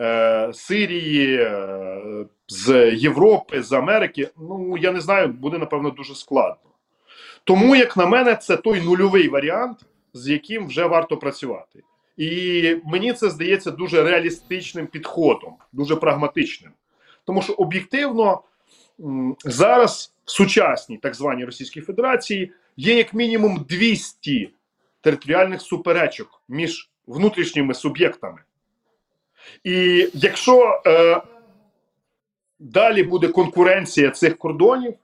е, 0.00 0.50
Сирії, 0.52 1.36
е, 1.40 2.26
з 2.48 2.92
Європи, 2.94 3.62
з 3.62 3.72
Америки. 3.72 4.28
Ну 4.38 4.76
я 4.80 4.92
не 4.92 5.00
знаю, 5.00 5.28
буде 5.28 5.58
напевно 5.58 5.90
дуже 5.90 6.14
складно. 6.14 6.70
Тому, 7.44 7.76
як 7.76 7.96
на 7.96 8.06
мене, 8.06 8.36
це 8.36 8.56
той 8.56 8.80
нульовий 8.80 9.28
варіант, 9.28 9.78
з 10.14 10.28
яким 10.28 10.66
вже 10.66 10.86
варто 10.86 11.16
працювати. 11.16 11.82
І 12.18 12.76
мені 12.84 13.12
це 13.12 13.30
здається 13.30 13.70
дуже 13.70 14.02
реалістичним 14.02 14.86
підходом, 14.86 15.54
дуже 15.72 15.96
прагматичним. 15.96 16.72
Тому 17.24 17.42
що 17.42 17.52
об'єктивно 17.52 18.42
зараз 19.44 20.14
в 20.24 20.30
сучасній 20.30 20.98
так 20.98 21.14
званій 21.14 21.44
Російській 21.44 21.80
Федерації 21.80 22.52
є 22.76 22.94
як 22.94 23.14
мінімум 23.14 23.66
200 23.68 24.50
територіальних 25.00 25.60
суперечок 25.62 26.42
між 26.48 26.90
внутрішніми 27.06 27.74
суб'єктами. 27.74 28.38
І 29.64 30.08
якщо 30.14 30.82
е, 30.86 31.22
далі 32.58 33.02
буде 33.02 33.28
конкуренція 33.28 34.10
цих 34.10 34.38
кордонів, 34.38 34.94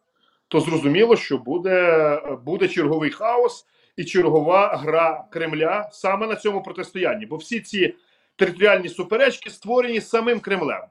то 0.49 0.61
зрозуміло, 0.61 1.17
що 1.17 1.39
буде, 1.39 2.21
буде 2.45 2.69
черговий 2.69 3.11
хаос 3.11 3.67
і 3.97 4.05
чергова 4.05 4.77
гра 4.77 5.25
Кремля 5.31 5.89
саме 5.93 6.27
на 6.27 6.37
цьому 6.37 6.63
протистоянні. 6.63 7.27
Бо 7.27 7.37
всі 7.37 7.61
ці 7.61 7.95
територіальні 8.37 8.89
суперечки 8.89 9.51
створені 9.51 10.01
самим 10.01 10.41
Кремлем. 10.41 10.83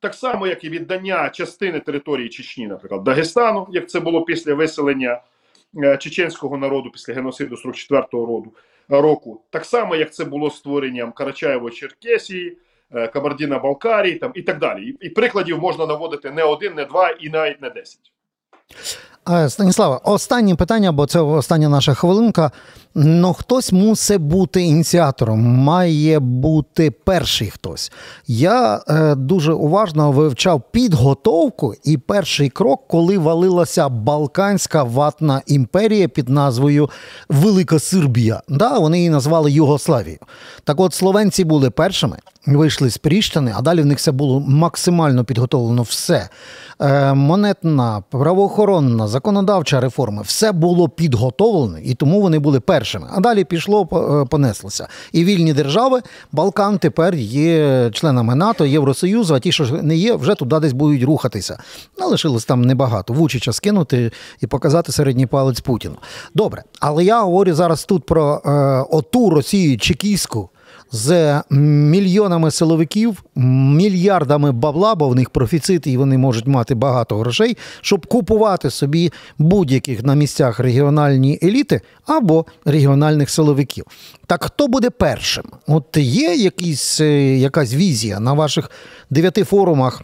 Так 0.00 0.14
само, 0.14 0.46
як 0.46 0.64
і 0.64 0.68
віддання 0.68 1.30
частини 1.30 1.80
території 1.80 2.28
Чечні, 2.28 2.66
наприклад, 2.66 3.04
Дагестану, 3.04 3.68
як 3.70 3.88
це 3.88 4.00
було 4.00 4.24
після 4.24 4.54
виселення 4.54 5.20
е, 5.76 5.96
чеченського 5.96 6.56
народу 6.56 6.90
після 6.90 7.14
геноциду 7.14 7.54
44-го 7.54 8.26
роду 8.26 8.52
року, 8.88 9.44
так 9.50 9.64
само, 9.64 9.96
як 9.96 10.14
це 10.14 10.24
було 10.24 10.50
створенням 10.50 11.12
Карачаєво-Черкесії, 11.12 12.52
е, 12.90 13.06
Кабардіна-Балкарії 13.06 14.18
там 14.18 14.32
і 14.34 14.42
так 14.42 14.58
далі. 14.58 14.96
І 15.00 15.08
прикладів 15.08 15.58
можна 15.58 15.86
наводити 15.86 16.30
не 16.30 16.42
один, 16.42 16.74
не 16.74 16.84
два 16.84 17.10
і 17.10 17.28
навіть 17.28 17.62
не 17.62 17.70
десять. 17.70 18.12
Е, 19.30 19.48
Станіславе, 19.48 19.98
останнє 20.04 20.54
питання, 20.54 20.92
бо 20.92 21.06
це 21.06 21.20
остання 21.20 21.68
наша 21.68 21.94
хвилинка. 21.94 22.50
Ну, 23.00 23.32
хтось 23.32 23.72
мусить 23.72 24.20
бути 24.20 24.62
ініціатором, 24.62 25.40
має 25.40 26.18
бути 26.18 26.90
перший 26.90 27.50
хтось. 27.50 27.92
Я 28.26 28.80
е, 28.88 29.14
дуже 29.14 29.52
уважно 29.52 30.12
вивчав 30.12 30.62
підготовку 30.70 31.74
і 31.84 31.98
перший 31.98 32.48
крок, 32.48 32.84
коли 32.88 33.18
валилася 33.18 33.88
Балканська 33.88 34.82
ватна 34.82 35.42
імперія 35.46 36.08
під 36.08 36.28
назвою 36.28 36.90
Велика 37.28 37.78
Сербія. 37.78 38.42
Да, 38.48 38.78
вони 38.78 38.98
її 38.98 39.10
назвали 39.10 39.52
Югославією. 39.52 40.20
Так 40.64 40.80
от 40.80 40.94
словенці 40.94 41.44
були 41.44 41.70
першими, 41.70 42.16
вийшли 42.46 42.90
з 42.90 42.98
Пріштини, 42.98 43.52
а 43.56 43.62
далі 43.62 43.82
в 43.82 43.86
них 43.86 43.98
все 43.98 44.12
було 44.12 44.40
максимально 44.40 45.24
підготовлено 45.24 45.82
все. 45.82 46.28
Е, 46.80 47.14
монетна, 47.14 48.02
правоохоронна, 48.10 49.08
законодавча 49.08 49.80
реформа, 49.80 50.22
все 50.22 50.52
було 50.52 50.88
підготовлено, 50.88 51.78
і 51.78 51.94
тому 51.94 52.20
вони 52.20 52.38
були 52.38 52.60
першими. 52.60 52.87
А 52.96 53.20
далі 53.20 53.44
пішло, 53.44 53.88
е, 53.92 54.28
понеслося. 54.30 54.88
І 55.12 55.24
вільні 55.24 55.52
держави 55.52 56.02
Балкан 56.32 56.78
тепер 56.78 57.14
є 57.14 57.90
членами 57.90 58.34
НАТО, 58.34 58.66
Євросоюзу, 58.66 59.34
а 59.34 59.40
ті, 59.40 59.52
що 59.52 59.64
не 59.82 59.96
є, 59.96 60.14
вже 60.14 60.34
туди 60.34 60.60
десь 60.60 60.72
будуть 60.72 61.02
рухатися. 61.02 61.58
Ну, 61.98 62.08
лишилось 62.08 62.44
там 62.44 62.62
небагато. 62.62 63.12
Вучича 63.12 63.52
скинути 63.52 64.10
і 64.40 64.46
показати 64.46 64.92
середній 64.92 65.26
палець 65.26 65.60
Путіну. 65.60 65.96
Добре, 66.34 66.62
але 66.80 67.04
я 67.04 67.22
говорю 67.22 67.54
зараз 67.54 67.84
тут 67.84 68.06
про 68.06 68.42
е, 68.44 68.50
оту 68.96 69.30
Росію 69.30 69.78
чекійську 69.78 70.50
з 70.92 71.42
мільйонами 71.50 72.50
силовиків, 72.50 73.24
мільярдами 73.34 74.52
бабла, 74.52 74.94
бо 74.94 75.08
в 75.08 75.14
них 75.14 75.30
профіцит 75.30 75.86
і 75.86 75.96
вони 75.96 76.18
можуть 76.18 76.46
мати 76.46 76.74
багато 76.74 77.16
грошей, 77.16 77.56
щоб 77.80 78.06
купувати 78.06 78.70
собі 78.70 79.12
будь-яких 79.38 80.04
на 80.04 80.14
місцях 80.14 80.58
регіональні 80.60 81.38
еліти 81.42 81.80
або 82.06 82.46
регіональних 82.64 83.30
силовиків. 83.30 83.84
Так 84.26 84.44
хто 84.44 84.68
буде 84.68 84.90
першим? 84.90 85.44
От 85.66 85.96
є 85.96 86.34
якісь, 86.34 87.00
е, 87.00 87.38
якась 87.38 87.74
візія 87.74 88.20
на 88.20 88.32
ваших 88.32 88.70
дев'яти 89.10 89.44
форумах 89.44 90.02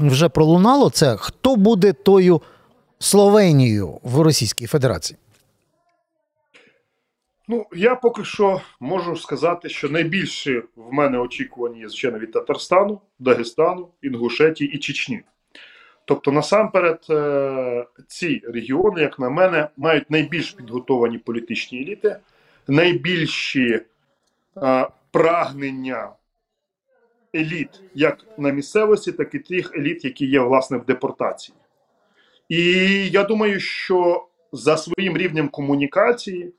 вже 0.00 0.28
пролунало 0.28 0.90
це? 0.90 1.16
Хто 1.18 1.56
буде 1.56 1.92
тою 1.92 2.42
Словенією 2.98 3.98
в 4.02 4.20
Російській 4.20 4.66
Федерації? 4.66 5.18
Ну, 7.52 7.66
я 7.72 7.94
поки 7.94 8.24
що 8.24 8.60
можу 8.80 9.16
сказати, 9.16 9.68
що 9.68 9.88
найбільше 9.88 10.62
в 10.76 10.92
мене 10.92 11.18
очікування 11.18 11.80
є, 11.80 11.88
звичайно, 11.88 12.18
від 12.18 12.32
Татарстану, 12.32 13.00
Дагестану, 13.18 13.88
Інгушетії 14.02 14.72
і 14.72 14.78
Чечні. 14.78 15.22
Тобто, 16.04 16.32
насамперед, 16.32 17.06
е, 17.10 17.86
ці 18.06 18.42
регіони, 18.44 19.00
як 19.00 19.18
на 19.18 19.30
мене, 19.30 19.68
мають 19.76 20.10
найбільш 20.10 20.50
підготовані 20.50 21.18
політичні 21.18 21.82
еліти, 21.82 22.16
найбільші 22.68 23.80
е, 24.56 24.88
прагнення 25.10 26.12
еліт, 27.34 27.80
як 27.94 28.18
на 28.38 28.50
місцевості, 28.50 29.12
так 29.12 29.34
і 29.34 29.38
тих 29.38 29.74
еліт, 29.76 30.04
які 30.04 30.26
є 30.26 30.40
власне 30.40 30.76
в 30.76 30.84
депортації. 30.84 31.56
І 32.48 32.62
я 33.08 33.24
думаю, 33.24 33.60
що 33.60 34.26
за 34.52 34.76
своїм 34.76 35.16
рівнем 35.16 35.48
комунікації 35.48 36.52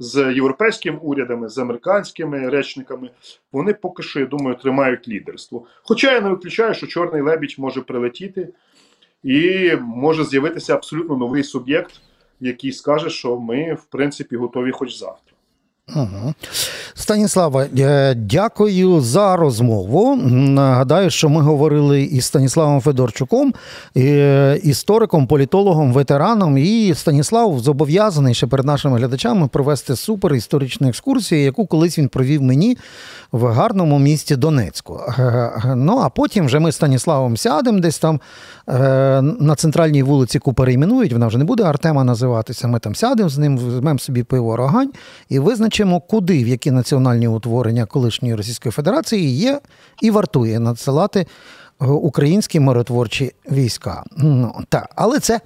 з 0.00 0.32
європейськими 0.34 0.98
урядами, 0.98 1.48
з 1.48 1.58
американськими 1.58 2.48
речниками, 2.48 3.10
вони 3.52 3.74
поки 3.74 4.02
що, 4.02 4.20
я 4.20 4.26
думаю, 4.26 4.56
тримають 4.56 5.08
лідерство. 5.08 5.66
Хоча 5.82 6.12
я 6.12 6.20
не 6.20 6.30
виключаю, 6.30 6.74
що 6.74 6.86
чорний 6.86 7.22
лебідь 7.22 7.54
може 7.58 7.80
прилетіти 7.80 8.48
і 9.22 9.72
може 9.80 10.24
з'явитися 10.24 10.74
абсолютно 10.74 11.16
новий 11.16 11.42
суб'єкт, 11.42 12.00
який 12.40 12.72
скаже, 12.72 13.10
що 13.10 13.40
ми, 13.40 13.74
в 13.74 13.84
принципі, 13.84 14.36
готові 14.36 14.70
хоч 14.70 14.98
завтра. 14.98 15.29
Угу. 15.96 16.34
Станіслава, 16.94 17.66
е, 17.78 18.14
дякую 18.14 19.00
за 19.00 19.36
розмову. 19.36 20.16
Нагадаю, 20.30 21.10
що 21.10 21.28
ми 21.28 21.42
говорили 21.42 22.02
із 22.02 22.24
Станіславом 22.24 22.80
Федорчуком, 22.80 23.54
е, 23.96 24.60
істориком, 24.62 25.26
політологом, 25.26 25.92
ветераном. 25.92 26.58
І 26.58 26.94
Станіслав 26.94 27.60
зобов'язаний 27.60 28.34
ще 28.34 28.46
перед 28.46 28.66
нашими 28.66 28.98
глядачами 28.98 29.48
провести 29.48 29.96
супер 29.96 30.34
історичну 30.34 30.88
екскурсію, 30.88 31.42
яку 31.42 31.66
колись 31.66 31.98
він 31.98 32.08
провів 32.08 32.42
мені 32.42 32.78
в 33.32 33.46
гарному 33.46 33.98
місті 33.98 34.36
Донецьку. 34.36 35.00
Е, 35.18 35.74
Ну 35.76 35.98
а 35.98 36.08
потім 36.08 36.46
вже 36.46 36.58
ми 36.58 36.72
з 36.72 36.76
Станіславом 36.76 37.36
сядемо 37.36 37.80
десь 37.80 37.98
там 37.98 38.20
на 39.40 39.54
центральній 39.56 40.02
вулиці, 40.02 40.36
яку 40.36 40.52
перейменують. 40.52 41.12
Вона 41.12 41.26
вже 41.26 41.38
не 41.38 41.44
буде 41.44 41.62
Артема 41.62 42.04
називатися. 42.04 42.68
Ми 42.68 42.78
там 42.78 42.94
сядемо 42.94 43.28
з 43.28 43.38
ним, 43.38 43.58
візьмемо 43.58 43.98
собі 43.98 44.22
пиво 44.22 44.56
рогань 44.56 44.90
і 45.28 45.38
визначимо, 45.38 45.79
куди, 46.00 46.44
в 46.44 46.48
які 46.48 46.70
національні 46.70 47.00
національні 47.10 47.28
утворення 47.28 47.86
колишньої 47.86 48.34
Російської 48.34 48.72
Федерації 48.72 49.36
є 49.36 49.60
і 50.02 50.10
вартує 50.10 50.60
надсилати 50.60 51.20
е, 51.20 51.86
українські 51.86 52.60
миротворчі 52.60 53.32
війська. 53.50 54.04
Ну, 54.16 54.52
та, 54.68 54.88
але 54.96 55.18
це 55.18 55.40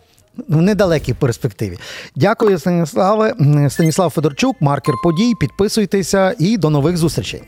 в 0.49 0.62
недалекій 0.62 1.14
перспективі. 1.14 1.79
Дякую, 2.16 2.59
Станіславе. 2.59 3.35
Станіслав 3.68 4.11
Федорчук, 4.11 4.57
маркер 4.61 4.94
подій. 5.05 5.33
Підписуйтеся 5.40 6.35
і 6.38 6.57
до 6.57 6.70
нових 6.70 6.97
зустрічей. 6.97 7.42